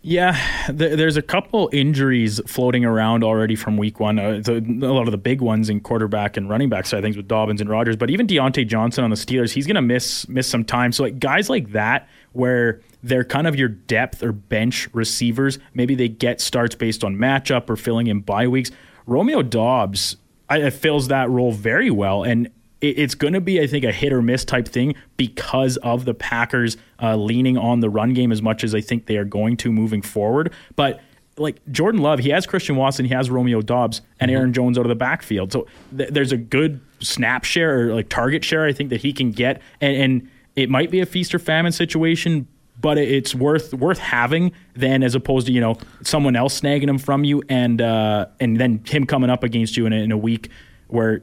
[0.00, 0.38] Yeah,
[0.70, 4.18] there's a couple injuries floating around already from week one.
[4.18, 7.26] Uh, a lot of the big ones in quarterback and running back side things with
[7.26, 10.46] Dobbins and Rodgers, but even Diontae Johnson on the Steelers, he's going to miss miss
[10.46, 10.92] some time.
[10.92, 15.94] So like guys like that, where they're kind of your depth or bench receivers, maybe
[15.94, 18.70] they get starts based on matchup or filling in bye weeks.
[19.06, 20.16] Romeo Doubs
[20.48, 24.12] I, fills that role very well, and it's going to be, I think, a hit
[24.12, 28.40] or miss type thing because of the Packers uh, leaning on the run game as
[28.40, 30.52] much as I think they are going to moving forward.
[30.76, 31.00] But
[31.36, 34.38] like Jordan Love, he has Christian Watson, he has Romeo Doubs, and mm-hmm.
[34.38, 35.52] Aaron Jones out of the backfield.
[35.52, 39.12] So th- there's a good snap share or like target share I think that he
[39.12, 42.48] can get, and, and it might be a feast or famine situation,
[42.80, 46.98] but it's worth worth having than as opposed to you know someone else snagging him
[46.98, 50.16] from you and uh, and then him coming up against you in a, in a
[50.16, 50.50] week
[50.88, 51.22] where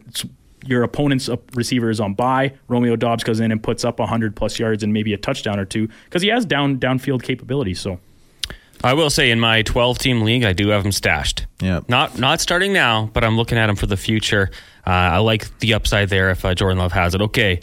[0.65, 2.53] your opponent's receiver is on bye.
[2.69, 5.65] Romeo Doubs goes in and puts up 100 plus yards and maybe a touchdown or
[5.65, 7.79] two because he has down downfield capabilities.
[7.79, 7.99] So.
[8.83, 11.45] I will say in my 12 team league, I do have him stashed.
[11.61, 11.81] Yeah.
[11.87, 14.49] Not not starting now, but I'm looking at him for the future.
[14.87, 17.21] Uh, I like the upside there if uh, Jordan Love has it.
[17.21, 17.59] Okay.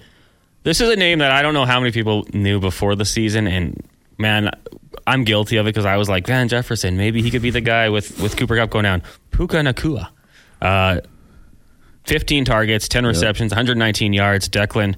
[0.62, 3.46] This is a name that I don't know how many people knew before the season,
[3.46, 3.82] and
[4.18, 4.50] man,
[5.06, 6.96] I'm guilty of it because I was like Van Jefferson.
[6.96, 9.02] Maybe he could be the guy with with Cooper Kupp going down.
[9.30, 10.08] Puka Nacua.
[10.60, 11.00] Uh,
[12.04, 13.58] 15 targets, 10 receptions, yep.
[13.58, 14.48] 119 yards.
[14.48, 14.96] Declan,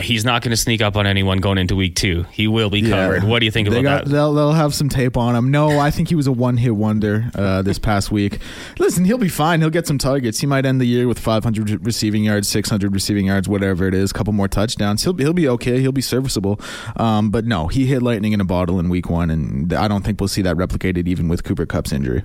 [0.00, 2.24] he's not going to sneak up on anyone going into week two.
[2.32, 3.22] He will be covered.
[3.22, 3.28] Yeah.
[3.28, 4.10] What do you think they about got, that?
[4.10, 5.50] They'll, they'll have some tape on him.
[5.50, 8.38] No, I think he was a one hit wonder uh, this past week.
[8.78, 9.60] Listen, he'll be fine.
[9.60, 10.40] He'll get some targets.
[10.40, 14.10] He might end the year with 500 receiving yards, 600 receiving yards, whatever it is,
[14.10, 15.04] a couple more touchdowns.
[15.04, 15.80] He'll, he'll be okay.
[15.80, 16.60] He'll be serviceable.
[16.96, 20.04] Um, but no, he hit lightning in a bottle in week one, and I don't
[20.04, 22.24] think we'll see that replicated even with Cooper Kupp's injury.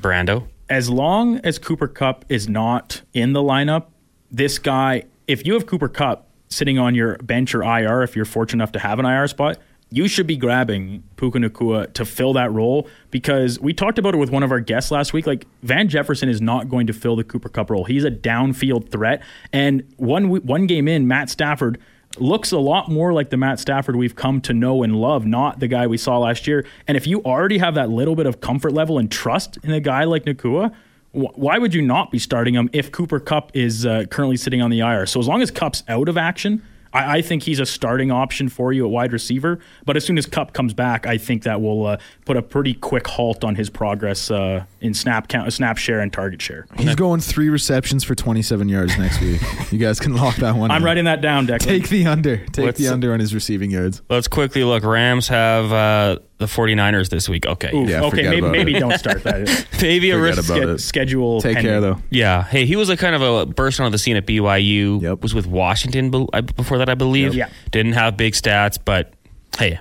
[0.00, 0.48] Brando?
[0.72, 3.88] as long as Cooper Kupp is not in the lineup,
[4.30, 8.24] this guy, if you have Cooper Kupp sitting on your bench or IR, if you're
[8.24, 9.58] fortunate enough to have an IR spot,
[9.92, 14.16] you should be grabbing Puka Nacua to fill that role because we talked about it
[14.16, 15.26] with one of our guests last week.
[15.26, 17.84] Like Van Jefferson is not going to fill the Cooper Kupp role.
[17.84, 19.22] He's a downfield threat.
[19.52, 21.78] And one one game in, Matt Stafford
[22.18, 25.60] looks a lot more like the Matt Stafford we've come to know and love, not
[25.60, 26.64] the guy we saw last year.
[26.88, 29.80] And if you already have that little bit of comfort level and trust in a
[29.80, 30.74] guy like Nacua,
[31.12, 34.70] why would you not be starting him if Cooper Kupp is uh, currently sitting on
[34.70, 35.06] the IR?
[35.06, 38.48] So as long as Kupp's out of action, I, I, think he's a starting option
[38.48, 39.58] for you at wide receiver.
[39.84, 42.74] But as soon as Kupp comes back, I think that will uh, put a pretty
[42.74, 46.66] quick halt on his progress uh, in snap count, snap share, and target share.
[46.76, 49.40] He's going three receptions for 27 yards next week.
[49.70, 50.70] you guys can lock that one.
[50.70, 50.82] I'm in.
[50.82, 51.58] writing that down, Declan.
[51.60, 52.38] Take the under.
[52.38, 54.02] Take Let's, the under on his receiving yards.
[54.10, 54.84] Let's quickly look.
[54.84, 57.46] Rams have uh, the 49ers this week.
[57.46, 57.70] Okay.
[57.72, 59.66] Ooh, yeah, okay, maybe, maybe don't start that.
[59.80, 61.40] maybe a risk ske- schedule.
[61.40, 61.70] Take pending.
[61.70, 61.98] care though.
[62.10, 62.42] Yeah.
[62.42, 65.00] Hey, he was a kind of a burst on the scene at BYU.
[65.00, 65.22] Yep.
[65.22, 67.34] Was with Washington before that, I believe.
[67.34, 67.48] Yep.
[67.48, 67.54] Yeah.
[67.70, 69.14] Didn't have big stats, but
[69.58, 69.78] hey,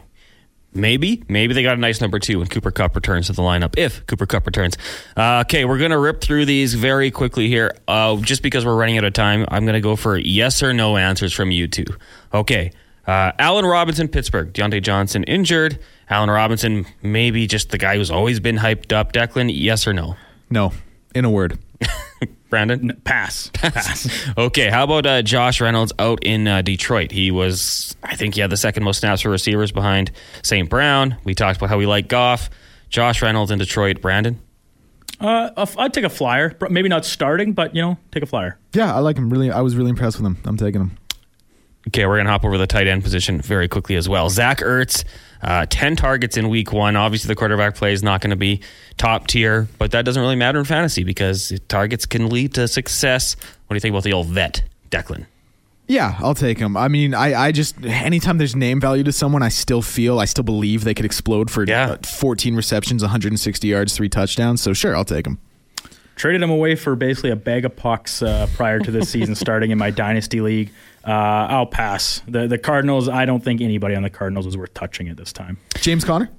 [0.74, 3.74] Maybe, maybe they got a nice number two when Cooper Kupp returns to the lineup.
[3.78, 4.78] If Cooper Kupp returns,
[5.18, 7.76] uh, okay, we're gonna rip through these very quickly here.
[7.90, 10.96] Uh, just because we're running out of time, I'm gonna go for yes or no
[10.96, 11.86] answers from you two.
[12.34, 12.72] Okay,
[13.06, 14.54] uh, Allen Robinson, Pittsburgh.
[14.54, 15.80] Diontae Johnson injured.
[16.10, 19.12] Allen Robinson, maybe just the guy who's always been hyped up.
[19.12, 20.16] Declan, yes or no?
[20.50, 20.72] No,
[21.14, 21.60] in a word.
[22.50, 23.00] Brandon?
[23.04, 23.50] pass.
[23.54, 24.30] Pass.
[24.38, 27.12] okay, how about uh, Josh Reynolds out in uh, Detroit?
[27.12, 30.12] He was, I think, he had the second most snaps for receivers behind
[30.44, 30.70] St.
[30.70, 31.18] Brown.
[31.24, 32.50] We talked about how we like Goff.
[32.90, 34.02] Josh Reynolds in Detroit.
[34.02, 34.40] Brandon?
[35.20, 36.58] Uh, I'd take a flyer.
[36.70, 38.58] Maybe not starting, but you know, take a flyer.
[38.74, 39.30] Yeah, I like him.
[39.30, 40.38] Really, I was really impressed with him.
[40.46, 40.98] I'm taking him.
[41.88, 44.30] Okay, we're gonna hop over the tight end position very quickly as well.
[44.30, 45.04] Zach Ertz,
[45.42, 46.96] uh, ten targets in week one.
[46.96, 48.62] Obviously, the quarterback play is not going to be
[48.98, 53.36] top tier, but that doesn't really matter in fantasy because targets can lead to success.
[53.66, 55.26] What do you think about the old vet, Declan?
[55.88, 56.78] Yeah, I'll take him.
[56.78, 60.26] I mean, I, I just anytime there's name value to someone, I still feel, I
[60.26, 61.92] still believe they could explode for yeah.
[61.92, 64.62] uh, 14 receptions, 160 yards, three touchdowns.
[64.62, 65.40] So sure, I'll take him.
[66.16, 69.72] Traded him away for basically a bag of pucks uh, prior to this season starting
[69.72, 70.72] in my dynasty league.
[71.06, 71.12] Uh,
[71.50, 72.22] I'll pass.
[72.28, 73.10] The the Cardinals.
[73.10, 75.58] I don't think anybody on the Cardinals is worth touching at this time.
[75.76, 76.30] James Conner.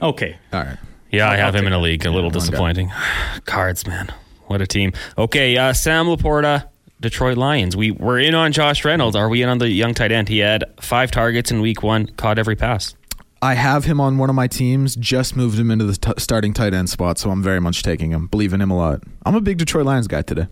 [0.00, 0.36] Okay.
[0.52, 0.78] All right.
[1.10, 2.04] Yeah, I'll, I have him in a league.
[2.04, 2.90] A little disappointing.
[3.44, 4.12] Cards, man.
[4.46, 4.92] What a team.
[5.16, 6.68] Okay, uh, Sam LaPorta,
[7.00, 7.76] Detroit Lions.
[7.76, 9.14] We were in on Josh Reynolds.
[9.14, 10.28] Are we in on the young tight end?
[10.28, 12.94] He had five targets in week one, caught every pass.
[13.40, 14.96] I have him on one of my teams.
[14.96, 18.10] Just moved him into the t- starting tight end spot, so I'm very much taking
[18.10, 18.26] him.
[18.26, 19.02] Believe in him a lot.
[19.24, 20.48] I'm a big Detroit Lions guy today.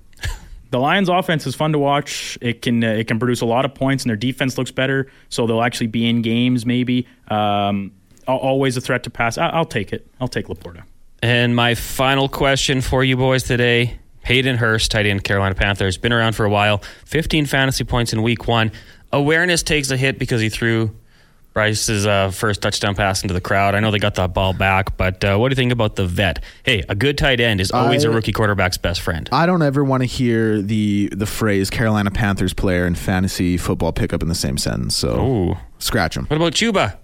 [0.70, 2.38] The Lions' offense is fun to watch.
[2.40, 5.08] It can uh, it can produce a lot of points, and their defense looks better.
[5.28, 6.66] So they'll actually be in games.
[6.66, 7.92] Maybe um,
[8.26, 9.38] always a threat to pass.
[9.38, 10.06] I- will take it.
[10.20, 10.82] I'll take LaPorta.
[11.22, 16.12] And my final question for you boys today: Hayden Hurst, tight end, Carolina Panthers, been
[16.12, 16.82] around for a while.
[17.06, 18.72] 15 fantasy points in Week One.
[19.12, 20.94] Awareness takes a hit because he threw
[21.56, 23.74] Bryce's uh, first touchdown pass into the crowd.
[23.74, 26.04] I know they got that ball back, but uh, what do you think about the
[26.04, 26.44] vet?
[26.64, 29.26] Hey, a good tight end is always I, a rookie quarterback's best friend.
[29.32, 33.90] I don't ever want to hear the the phrase Carolina Panthers player and fantasy football
[33.90, 34.94] pickup in the same sentence.
[34.94, 35.56] So Ooh.
[35.78, 36.26] scratch them.
[36.26, 36.98] What about Chuba?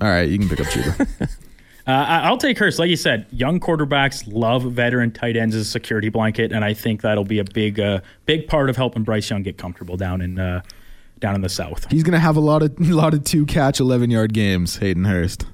[0.00, 1.28] All right, you can pick up Chuba.
[1.86, 2.78] Uh, I'll take Hurst.
[2.78, 6.72] Like you said, young quarterbacks love veteran tight ends as a security blanket, and I
[6.72, 10.22] think that'll be a big, uh, big part of helping Bryce Young get comfortable down
[10.22, 10.62] in uh,
[11.24, 11.90] down in the south.
[11.90, 14.76] He's going to have a lot of lot of two catch, eleven yard games.
[14.76, 15.46] Hayden Hurst.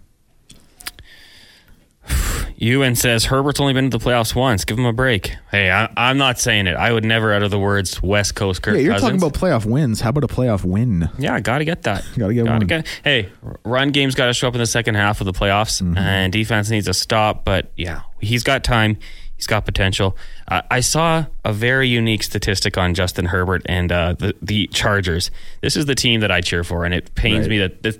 [2.56, 4.64] Ewan says Herbert's only been to the playoffs once.
[4.64, 5.37] Give him a break.
[5.52, 6.76] Hey, I, am not saying it.
[6.76, 8.74] I would never utter the words West Coast Kirk.
[8.74, 9.22] Yeah, you're Cousins.
[9.22, 10.00] talking about playoff wins.
[10.00, 11.09] How about a playoff win?
[11.18, 12.04] Yeah, got to get that.
[12.18, 12.66] got to get gotta one.
[12.66, 13.28] Get, hey,
[13.64, 15.96] run game's got to show up in the second half of the playoffs, mm-hmm.
[15.96, 17.44] and defense needs to stop.
[17.44, 18.98] But yeah, he's got time.
[19.40, 20.18] He's got potential.
[20.48, 25.31] Uh, I saw a very unique statistic on Justin Herbert and uh, the the Chargers.
[25.62, 27.48] This is the team that I cheer for, and it pains right.
[27.48, 27.98] me that this,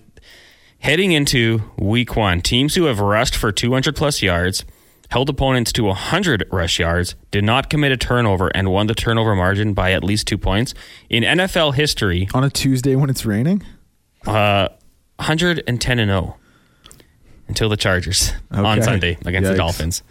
[0.81, 4.67] heading into Week One, teams who have rushed for 200 plus yards,
[5.09, 9.35] held opponents to 100 rush yards, did not commit a turnover, and won the turnover
[9.35, 10.75] margin by at least two points
[11.09, 12.29] in NFL history.
[12.35, 13.63] On a Tuesday when it's raining,
[14.27, 14.69] uh,
[15.17, 16.37] 110 and 0
[17.49, 18.61] until the Chargers okay.
[18.61, 19.53] on Sunday against Yikes.
[19.53, 20.03] the Dolphins.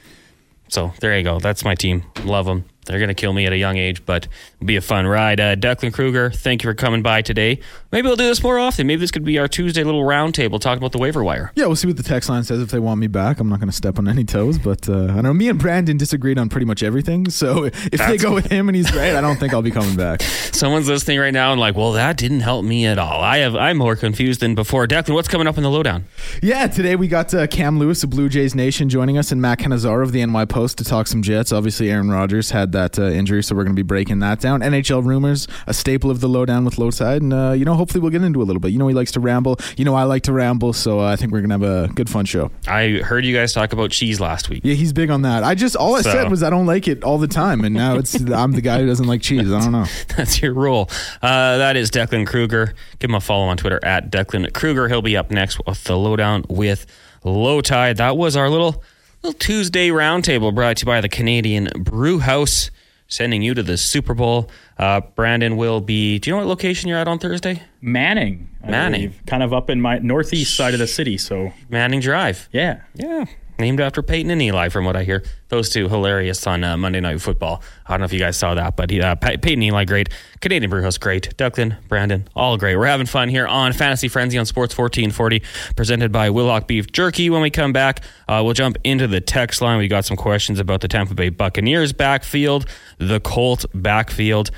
[0.69, 1.39] So there you go.
[1.39, 2.03] That's my team.
[2.23, 2.65] Love them.
[2.85, 5.39] They're going to kill me at a young age, but it'll be a fun ride.
[5.39, 7.59] Uh, Declan Krueger, thank you for coming by today.
[7.91, 8.87] Maybe we'll do this more often.
[8.87, 11.51] Maybe this could be our Tuesday little roundtable talking about the waiver wire.
[11.55, 13.39] Yeah, we'll see what the text line says if they want me back.
[13.39, 15.97] I'm not going to step on any toes, but uh, I know me and Brandon
[15.97, 17.29] disagreed on pretty much everything.
[17.29, 19.71] So if That's they go with him and he's right, I don't think I'll be
[19.71, 20.21] coming back.
[20.51, 23.21] Someone's listening right now and like, well, that didn't help me at all.
[23.21, 24.87] I have I'm more confused than before.
[24.87, 26.05] Declan, what's coming up in the lowdown?
[26.41, 29.59] Yeah, today we got uh, Cam Lewis of Blue Jays Nation joining us and Matt
[29.59, 31.51] Cannizzaro of the NY Post to talk some Jets.
[31.51, 34.39] Obviously, Aaron Rodgers had that that uh, injury, so we're going to be breaking that
[34.39, 34.61] down.
[34.61, 38.11] NHL rumors, a staple of the lowdown with Lowside, and uh, you know, hopefully we'll
[38.11, 38.71] get into a little bit.
[38.71, 39.57] You know, he likes to ramble.
[39.77, 41.93] You know, I like to ramble, so uh, I think we're going to have a
[41.93, 42.51] good fun show.
[42.67, 44.61] I heard you guys talk about cheese last week.
[44.63, 45.43] Yeah, he's big on that.
[45.43, 47.75] I just all I So- said was I don't like it all the time, and
[47.75, 49.51] now it's I'm the guy who doesn't like cheese.
[49.51, 49.85] I don't know.
[50.15, 50.89] That's your rule.
[51.21, 52.73] Uh, that is Declan Krueger.
[52.99, 54.87] Give him a follow on Twitter at Declan Krueger.
[54.87, 56.85] He'll be up next with the lowdown with
[57.23, 57.97] Lowetide.
[57.97, 58.83] That was our little
[59.23, 62.71] little Tuesday roundtable brought to you by the Canadian Brew House,
[63.07, 64.49] sending you to the Super Bowl.
[64.77, 66.19] Uh, Brandon will be.
[66.19, 67.61] Do you know what location you're at on Thursday?
[67.81, 69.01] Manning, I Manning.
[69.09, 71.17] believe, kind of up in my northeast side of the city.
[71.17, 72.47] So Manning Drive.
[72.51, 73.25] yeah, Yeah.
[73.59, 75.21] Named after Peyton and Eli, from what I hear.
[75.49, 77.61] Those two hilarious on uh, Monday Night Football.
[77.85, 80.09] I don't know if you guys saw that, but uh, Pey- Peyton and Eli, great.
[80.39, 81.35] Canadian Brewhouse, great.
[81.35, 82.77] Declan, Brandon, all great.
[82.77, 85.41] We're having fun here on Fantasy Frenzy on Sports 1440,
[85.75, 87.29] presented by Wilhauk Beef Jerky.
[87.29, 89.77] When we come back, uh, we'll jump into the text line.
[89.77, 92.65] We got some questions about the Tampa Bay Buccaneers backfield,
[92.97, 94.51] the Colt backfield.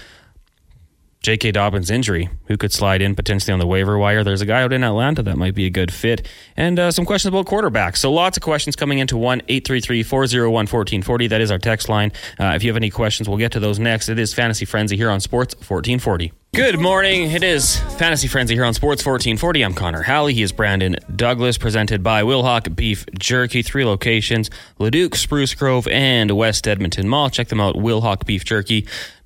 [1.21, 1.51] J.K.
[1.51, 4.23] Dobbins' injury, who could slide in potentially on the waiver wire.
[4.23, 6.27] There's a guy out in Atlanta that might be a good fit.
[6.57, 7.97] And uh, some questions about quarterbacks.
[7.97, 11.27] So lots of questions coming into 1 833 401 1440.
[11.27, 12.11] That is our text line.
[12.39, 14.09] Uh, if you have any questions, we'll get to those next.
[14.09, 16.33] It is Fantasy Frenzy here on Sports 1440.
[16.53, 17.31] Good morning.
[17.31, 19.61] It is Fantasy Frenzy here on Sports 1440.
[19.63, 20.33] I'm Connor Halley.
[20.33, 23.61] He is Brandon Douglas, presented by Wilhauk Beef Jerky.
[23.61, 27.29] Three locations Leduc, Spruce Grove, and West Edmonton Mall.
[27.29, 28.85] Check them out, Wilhauk Beef Jerky.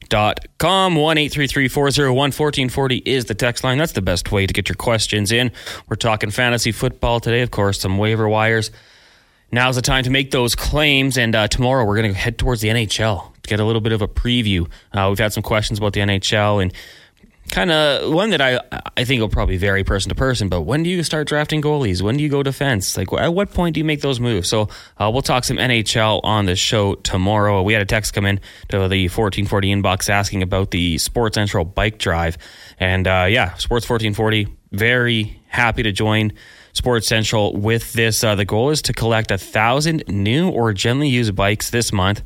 [0.10, 3.78] Dot com one eight three three four zero one fourteen forty is the text line.
[3.78, 5.52] That's the best way to get your questions in.
[5.90, 8.72] We're talking fantasy football today, of course, some waiver wires.
[9.52, 12.62] Now's the time to make those claims, and uh, tomorrow we're going to head towards
[12.62, 14.70] the NHL to get a little bit of a preview.
[14.92, 16.74] Uh, we've had some questions about the NHL and
[17.50, 18.60] kind of one that I
[18.98, 20.50] I think will probably vary person to person.
[20.50, 22.02] But when do you start drafting goalies?
[22.02, 22.98] When do you go defense?
[22.98, 24.50] Like at what point do you make those moves?
[24.50, 27.62] So uh, we'll talk some NHL on the show tomorrow.
[27.62, 28.40] We had a text come in
[28.70, 32.38] to the fourteen forty inbox asking about the Sports Central bike drive,
[32.80, 34.48] and uh, yeah, Sports fourteen forty.
[34.72, 36.34] Very happy to join.
[36.74, 38.24] Sports Central with this.
[38.24, 42.22] Uh, the goal is to collect a thousand new or gently used bikes this month.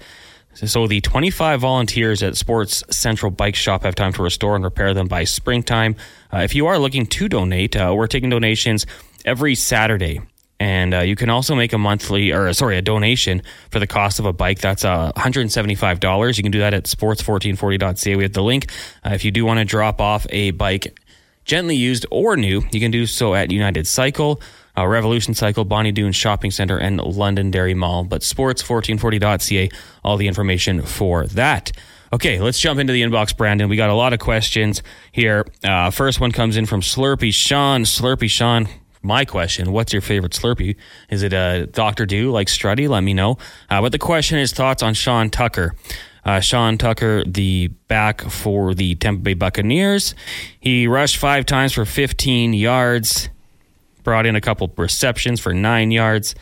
[0.67, 4.93] So the 25 volunteers at Sports Central Bike Shop have time to restore and repair
[4.93, 5.95] them by springtime.
[6.33, 8.85] Uh, if you are looking to donate, uh, we're taking donations
[9.25, 10.21] every Saturday.
[10.59, 13.41] And uh, you can also make a monthly, or sorry, a donation
[13.71, 14.59] for the cost of a bike.
[14.59, 16.37] That's uh, $175.
[16.37, 18.15] You can do that at sports1440.ca.
[18.17, 18.69] We have the link.
[19.05, 20.99] Uh, if you do want to drop off a bike
[21.45, 24.41] gently used or new, you can do so at United Cycle,
[24.79, 28.05] uh, Revolution Cycle, Bonnie Doon Shopping Center, and Londonderry Mall.
[28.05, 29.69] But sports1440.ca,
[30.03, 31.71] all the information for that.
[32.11, 33.69] Okay, let's jump into the inbox, Brandon.
[33.69, 35.45] We got a lot of questions here.
[35.63, 37.83] Uh, first one comes in from Slurpy Sean.
[37.83, 38.67] Slurpy Sean,
[39.01, 40.75] my question what's your favorite Slurpee?
[41.09, 42.05] Is it a Dr.
[42.05, 42.89] Do like Strutty?
[42.89, 43.37] Let me know.
[43.69, 45.75] Uh, but the question is thoughts on Sean Tucker.
[46.25, 50.15] Uh, Sean Tucker, the back for the Tampa Bay Buccaneers.
[50.59, 53.29] He rushed five times for 15 yards,
[54.09, 56.33] brought in a couple receptions for nine yards.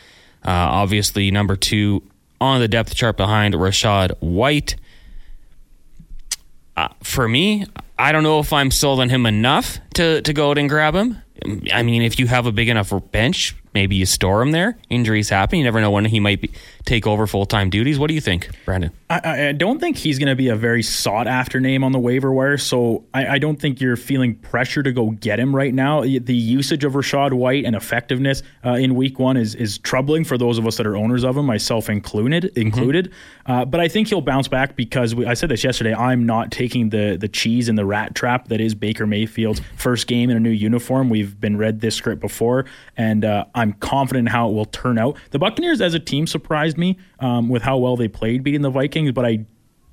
[0.42, 2.02] Uh, obviously, number two
[2.40, 4.76] on the depth chart behind Rachaad White.
[6.74, 7.66] Uh, for me,
[7.98, 10.94] I don't know if I'm sold on him enough to, to go out and grab
[10.94, 11.18] him.
[11.70, 14.76] I mean, if you have a big enough bench, maybe you store him there.
[14.90, 15.58] Injuries happen.
[15.58, 16.50] You never know when he might be,
[16.84, 17.98] take over full time duties.
[17.98, 18.90] What do you think, Brandon?
[19.08, 21.98] I- I, don't think he's going to be a very sought after name on the
[21.98, 22.58] waiver wire.
[22.58, 26.02] So I, I don't think you're feeling pressure to go get him right now.
[26.02, 30.36] The usage of Rachaad White and effectiveness uh, in week one is is troubling for
[30.36, 32.56] those of us that are owners of him, myself included.
[32.56, 33.12] Included,
[33.46, 35.94] uh, but I think he'll bounce back because we, I said this yesterday.
[35.94, 40.06] I'm not taking the the cheese and the rat trap that is Baker Mayfield's first
[40.06, 41.08] game in a new uniform.
[41.08, 42.66] We've been read this script before,
[42.96, 45.16] and uh, I'm confident in how it will turn out.
[45.30, 48.70] The Buccaneers as a team surprised me um, with how well they played beating the
[48.70, 49.44] Vikings, but I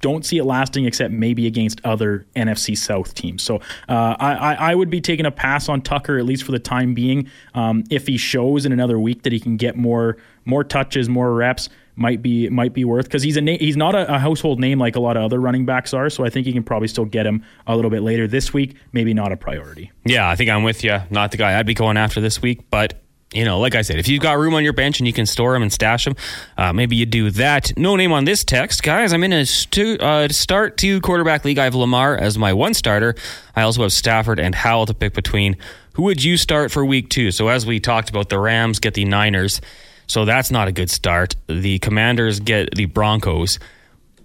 [0.01, 3.41] don't see it lasting except maybe against other NFC South teams.
[3.41, 3.55] So
[3.89, 6.59] uh, I, I I would be taking a pass on Tucker at least for the
[6.59, 7.29] time being.
[7.53, 11.33] Um, if he shows in another week that he can get more more touches, more
[11.33, 14.59] reps, might be might be worth because he's a na- he's not a, a household
[14.59, 16.09] name like a lot of other running backs are.
[16.09, 18.75] So I think you can probably still get him a little bit later this week.
[18.91, 19.91] Maybe not a priority.
[20.03, 20.99] Yeah, I think I'm with you.
[21.09, 23.01] Not the guy I'd be going after this week, but
[23.33, 25.25] you know, like I said, if you've got room on your bench and you can
[25.25, 26.15] store them and stash them,
[26.57, 27.77] uh, maybe you do that.
[27.77, 29.13] No name on this text, guys.
[29.13, 31.57] I'm in a stu- uh, start two quarterback league.
[31.57, 33.15] I have Lamar as my one starter.
[33.55, 35.57] I also have Stafford and Howell to pick between.
[35.93, 37.31] Who would you start for week two?
[37.31, 39.59] So as we talked about, the Rams get the Niners,
[40.07, 41.35] so that's not a good start.
[41.47, 43.59] The Commanders get the Broncos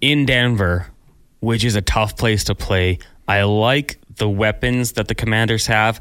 [0.01, 0.89] in Denver,
[1.41, 2.99] which is a tough place to play.
[3.27, 6.01] I like the weapons that the Commanders have,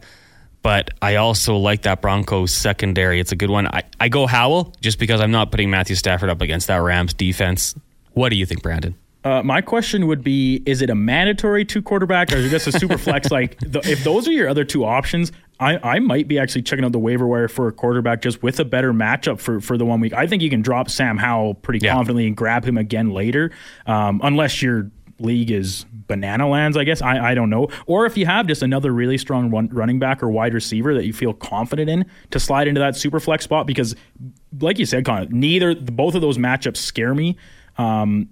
[0.61, 3.19] but I also like that Broncos secondary.
[3.19, 3.67] It's a good one.
[3.67, 7.13] I, I go Howell just because I'm not putting Matthew Stafford up against that Rams
[7.13, 7.75] defense.
[8.13, 8.95] What do you think, Brandon?
[9.23, 12.67] Uh, my question would be: Is it a mandatory two quarterback, or is it just
[12.67, 13.31] a super flex?
[13.31, 16.85] Like, the, if those are your other two options, I, I might be actually checking
[16.85, 19.85] out the waiver wire for a quarterback just with a better matchup for, for the
[19.85, 20.13] one week.
[20.13, 21.93] I think you can drop Sam Howell pretty yeah.
[21.93, 23.51] confidently and grab him again later,
[23.85, 24.89] um, unless your
[25.19, 27.01] league is banana lands, I guess.
[27.01, 27.67] I, I don't know.
[27.85, 31.05] Or if you have just another really strong run, running back or wide receiver that
[31.05, 33.95] you feel confident in to slide into that super flex spot, because
[34.59, 37.37] like you said, Connor, neither both of those matchups scare me.
[37.77, 38.29] Um,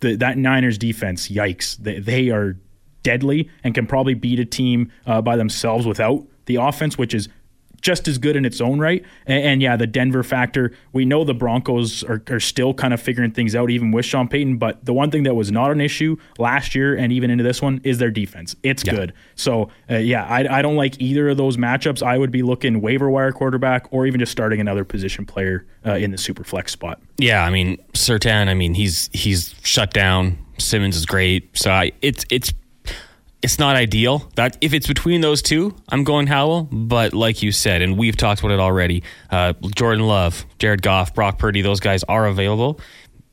[0.00, 1.76] the, that Niners defense, yikes!
[1.76, 2.56] They, they are
[3.02, 7.28] deadly and can probably beat a team uh, by themselves without the offense, which is
[7.80, 9.04] just as good in its own right.
[9.26, 13.00] And, and, yeah, the Denver factor, we know the Broncos are, are, still kind of
[13.00, 14.58] figuring things out, even with Sean Payton.
[14.58, 17.60] But the one thing that was not an issue last year and even into this
[17.60, 18.56] one is their defense.
[18.62, 18.94] It's yeah.
[18.94, 19.12] good.
[19.34, 22.02] So, uh, yeah, I, I don't like either of those matchups.
[22.02, 25.94] I would be looking waiver wire quarterback or even just starting another position player uh,
[25.94, 27.00] in the super flex spot.
[27.18, 30.38] Yeah, I mean, Surtain, I mean, he's he's shut down.
[30.58, 31.56] Simmons is great.
[31.56, 32.52] So I, it's it's
[33.42, 34.30] it's not ideal.
[34.36, 36.64] That if it's between those two, I'm going Howell.
[36.64, 41.14] But like you said, and we've talked about it already, uh, Jordan Love, Jared Goff,
[41.14, 42.80] Brock Purdy, those guys are available.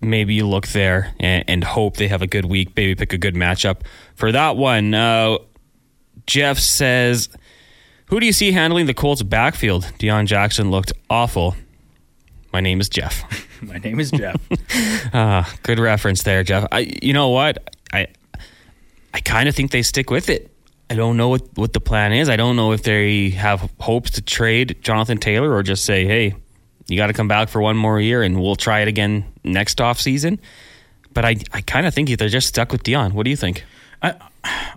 [0.01, 2.73] Maybe you look there and, and hope they have a good week.
[2.75, 3.81] Maybe pick a good matchup
[4.15, 4.93] for that one.
[4.93, 5.37] Uh,
[6.27, 7.29] Jeff says,
[8.07, 11.55] "Who do you see handling the Colts backfield?" Deon Jackson looked awful.
[12.51, 13.23] My name is Jeff.
[13.61, 14.35] My name is Jeff.
[15.13, 16.67] uh, good reference there, Jeff.
[16.71, 17.73] I, you know what?
[17.93, 18.07] I
[19.13, 20.49] I kind of think they stick with it.
[20.89, 22.29] I don't know what, what the plan is.
[22.29, 26.35] I don't know if they have hopes to trade Jonathan Taylor or just say, hey,
[26.87, 29.79] you got to come back for one more year and we'll try it again next
[29.79, 30.39] off season.
[31.13, 33.13] But I, I kind of think they're just stuck with Dion.
[33.13, 33.63] What do you think?
[34.01, 34.15] I,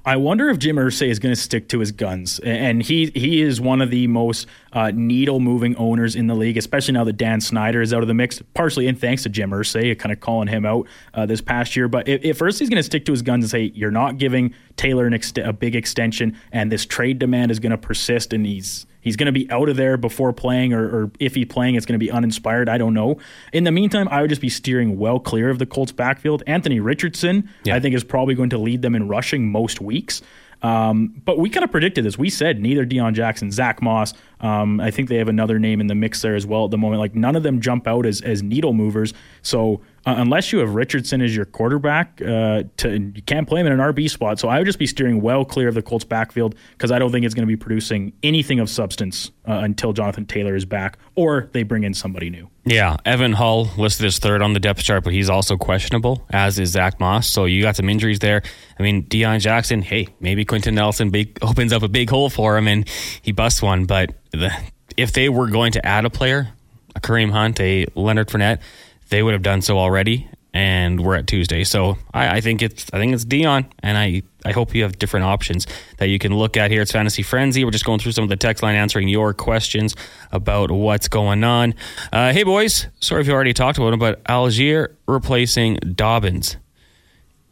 [0.05, 3.43] I wonder if Jim Irsay is going to stick to his guns, and he he
[3.43, 7.15] is one of the most uh, needle moving owners in the league, especially now that
[7.15, 8.41] Dan Snyder is out of the mix.
[8.55, 11.89] Partially in thanks to Jim Irsay, kind of calling him out uh, this past year.
[11.89, 14.55] But if, if Irsay's going to stick to his guns and say you're not giving
[14.77, 18.87] Taylor ext- a big extension, and this trade demand is going to persist, and he's
[19.07, 21.87] He's going to be out of there before playing, or, or if he's playing, it's
[21.87, 22.69] going to be uninspired.
[22.69, 23.19] I don't know.
[23.53, 26.43] In the meantime, I would just be steering well clear of the Colts backfield.
[26.49, 27.77] Anthony Richardson, yeah.
[27.77, 30.23] I think, is probably going to lead them in rushing most weeks.
[30.61, 32.19] Um, but we kind of predicted this.
[32.19, 34.13] We said neither Deon Jackson, Zach Moss.
[34.41, 36.79] Um, I think they have another name in the mix there as well at the
[36.79, 36.99] moment.
[36.99, 39.15] Like none of them jump out as as needle movers.
[39.43, 43.67] So uh, unless you have Richardson as your quarterback, uh, to, you can't play him
[43.67, 44.39] in an RB spot.
[44.39, 47.11] So I would just be steering well clear of the Colts backfield because I don't
[47.11, 50.97] think it's going to be producing anything of substance uh, until Jonathan Taylor is back
[51.17, 52.49] or they bring in somebody new.
[52.65, 56.59] Yeah, Evan Hull listed as third on the depth chart, but he's also questionable, as
[56.61, 57.29] is Zach Moss.
[57.29, 58.43] So you got some injuries there.
[58.79, 62.57] I mean, Deon Jackson, hey, maybe Quenton Nelson big, opens up a big hole for
[62.57, 62.89] him and
[63.23, 63.87] he busts one.
[63.87, 64.53] But the,
[64.97, 66.53] if they were going to add a player,
[66.95, 68.61] a Kareem Hunt, a Leonard Fournette,
[69.09, 71.65] they would have done so already, and we're at Tuesday.
[71.65, 74.99] So I, I, think it's I think it's Dion, and I I hope you have
[74.99, 75.67] different options
[75.99, 76.83] that you can look at here.
[76.83, 77.65] It's Fantasy Frenzy.
[77.65, 79.95] We're just going through some of the text line, answering your questions
[80.33, 81.75] about what's going on.
[82.13, 86.57] Uh, hey boys, sorry if you already talked about it, but Allgeier replacing Dobbins.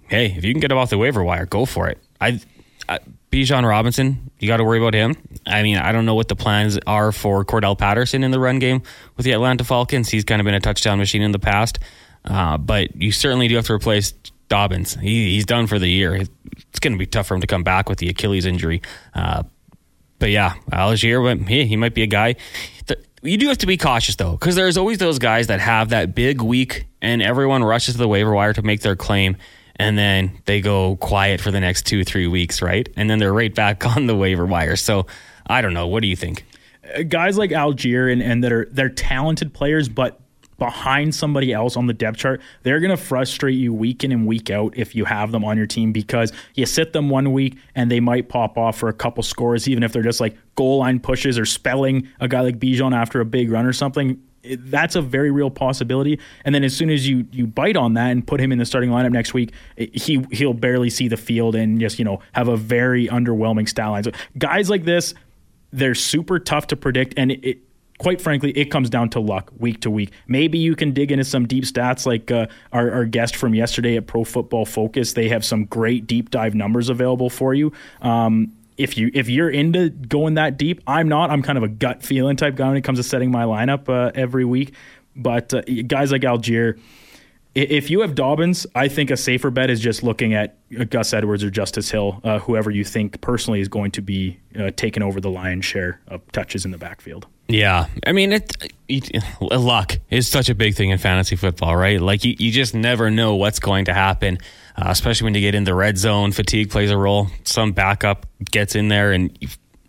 [0.08, 1.98] Hey, if you can get him off the waiver wire, go for it.
[2.20, 2.40] I,
[2.88, 2.98] I
[3.34, 5.16] Bijan Robinson, you got to worry about him.
[5.44, 8.60] I mean, I don't know what the plans are for Cordell Patterson in the run
[8.60, 8.82] game
[9.16, 10.08] with the Atlanta Falcons.
[10.08, 11.80] He's kind of been a touchdown machine in the past,
[12.24, 14.12] uh, but you certainly do have to replace
[14.48, 14.94] Dobbins.
[14.94, 16.14] He, he's done for the year.
[16.14, 18.82] It's going to be tough for him to come back with the Achilles injury.
[19.14, 19.42] Uh,
[20.20, 22.36] but yeah, Allgeier, he, he might be a guy.
[23.20, 26.14] You do have to be cautious though, because there's always those guys that have that
[26.14, 29.38] big week, and everyone rushes to the waiver wire to make their claim
[29.76, 32.88] and then they go quiet for the next two, three weeks, right?
[32.96, 34.76] And then they're right back on the waiver wire.
[34.76, 35.06] So
[35.46, 35.86] I don't know.
[35.86, 36.46] What do you think?
[36.96, 40.20] Uh, guys like Allgeier and, and that are they're talented players, but
[40.58, 44.26] behind somebody else on the depth chart, they're going to frustrate you week in and
[44.26, 47.56] week out if you have them on your team because you sit them one week
[47.74, 50.78] and they might pop off for a couple scores, even if they're just like goal
[50.78, 54.22] line pushes or spelling a guy like Bijan after a big run or something
[54.58, 56.18] that's a very real possibility.
[56.44, 58.66] And then as soon as you you bite on that and put him in the
[58.66, 62.48] starting lineup next week, he he'll barely see the field and just you know have
[62.48, 64.04] a very underwhelming style line.
[64.04, 65.14] So guys like this,
[65.72, 67.58] they're super tough to predict, and it, it
[67.98, 70.10] quite frankly, it comes down to luck week to week.
[70.26, 73.96] Maybe you can dig into some deep stats like uh, our, our, guest from yesterday
[73.96, 75.12] at Pro Football Focus.
[75.12, 77.72] They have some great deep dive numbers available for you.
[78.02, 81.30] Um, if you if you're into going that deep, I'm not.
[81.30, 83.88] I'm kind of a gut feeling type guy when it comes to setting my lineup
[83.88, 84.74] uh, every week.
[85.16, 86.78] But uh, guys like Allgeier,
[87.54, 90.56] if you have Dobbins, I think a safer bet is just looking at
[90.90, 94.70] Gus Edwards or Justice Hill, uh, whoever you think personally is going to be uh,
[94.76, 97.26] taking over the lion's share of touches in the backfield.
[97.46, 98.52] Yeah, I mean, it,
[98.88, 102.00] it, luck is such a big thing in fantasy football, right?
[102.00, 104.38] Like you, you just never know what's going to happen,
[104.76, 106.32] uh, especially when you get in the red zone.
[106.32, 107.28] Fatigue plays a role.
[107.44, 109.38] Some backup gets in there, and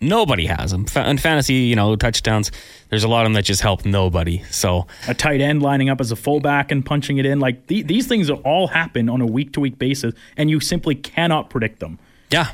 [0.06, 0.86] nobody has them.
[0.95, 2.51] In fantasy, you know, touchdowns,
[2.89, 4.43] there's a lot of them that just help nobody.
[4.51, 7.88] So a tight end lining up as a fullback and punching it in, like th-
[7.88, 11.80] these things all happen on a week to week basis, and you simply cannot predict
[11.80, 11.99] them.
[12.30, 12.51] Yeah.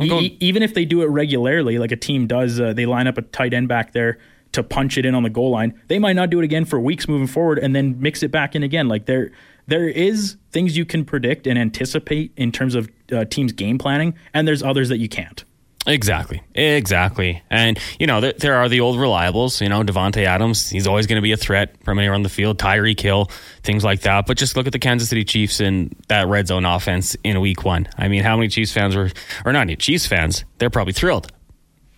[0.00, 3.16] E- even if they do it regularly, like a team does, uh, they line up
[3.16, 4.18] a tight end back there
[4.52, 5.80] to punch it in on the goal line.
[5.88, 8.54] They might not do it again for weeks moving forward, and then mix it back
[8.54, 8.88] in again.
[8.88, 9.30] Like there,
[9.66, 14.14] there is things you can predict and anticipate in terms of uh, teams game planning,
[14.32, 15.44] and there's others that you can't.
[15.86, 19.60] Exactly, exactly, and you know there, there are the old reliables.
[19.60, 22.30] You know Davante Adams, he's always going to be a threat from anywhere on the
[22.30, 22.58] field.
[22.58, 23.30] Tyreek Hill,
[23.62, 24.26] things like that.
[24.26, 27.64] But just look at the Kansas City Chiefs and that red zone offense in Week
[27.64, 27.86] One.
[27.98, 29.10] I mean, how many Chiefs fans were,
[29.44, 30.44] or not any Chiefs fans?
[30.56, 31.30] They're probably thrilled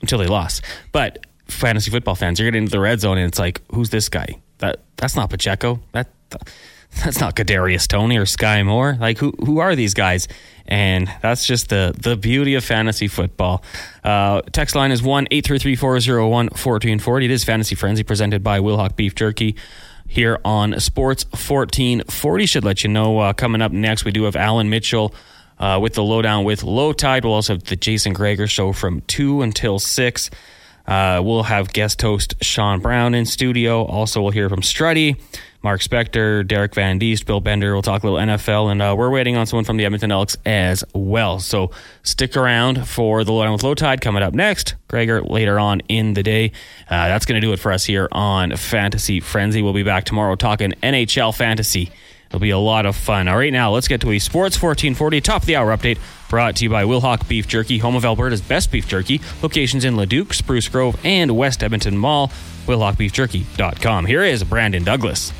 [0.00, 0.62] until they lost.
[0.90, 4.08] But fantasy football fans, you're getting into the red zone and it's like, who's this
[4.08, 4.40] guy?
[4.58, 5.80] That that's not Pacheco.
[5.92, 6.08] That
[7.04, 8.96] that's not Kadarius Toney or Skyy Moore.
[8.98, 10.28] Like who who are these guys?
[10.68, 13.62] And that's just the the beauty of fantasy football.
[14.02, 17.26] Uh, text line is one eight three three four zero one fourteen forty.
[17.26, 19.56] It is Fantasy Frenzy presented by Wilhauk Beef Jerky
[20.08, 22.46] here on Sports 1440.
[22.46, 25.14] Should let you know uh, coming up next, we do have Allan Mitchell
[25.58, 27.24] uh, with the lowdown with Lowetide.
[27.24, 30.30] We'll also have the Jason Gregor show from 2 until 6.
[30.86, 33.84] Uh, we'll have guest host Sean Brown in studio.
[33.84, 35.20] Also, we'll hear from Struddy.
[35.66, 37.72] Mark Spector, Derek Van Diest, Bill Bender.
[37.72, 40.36] We'll talk a little NFL, and uh, we're waiting on someone from the Edmonton Elks
[40.46, 41.40] as well.
[41.40, 41.72] So
[42.04, 44.76] stick around for the Lowdown with Lowetide coming up next.
[44.86, 46.52] Gregor later on in the day.
[46.88, 49.60] Uh, that's going to do it for us here on Fantasy Frenzy.
[49.60, 51.90] We'll be back tomorrow talking NHL fantasy.
[52.28, 53.26] It'll be a lot of fun.
[53.26, 55.98] All right, now let's get to a Sports 1440 top of the hour update
[56.28, 59.20] brought to you by Wilhauk Beef Jerky, home of Alberta's best beef jerky.
[59.42, 62.30] Locations in Leduc, Spruce Grove, and West Edmonton Mall.
[62.66, 64.06] WilhaukBeefJerky.com.
[64.06, 65.32] Here is Brandon Douglas.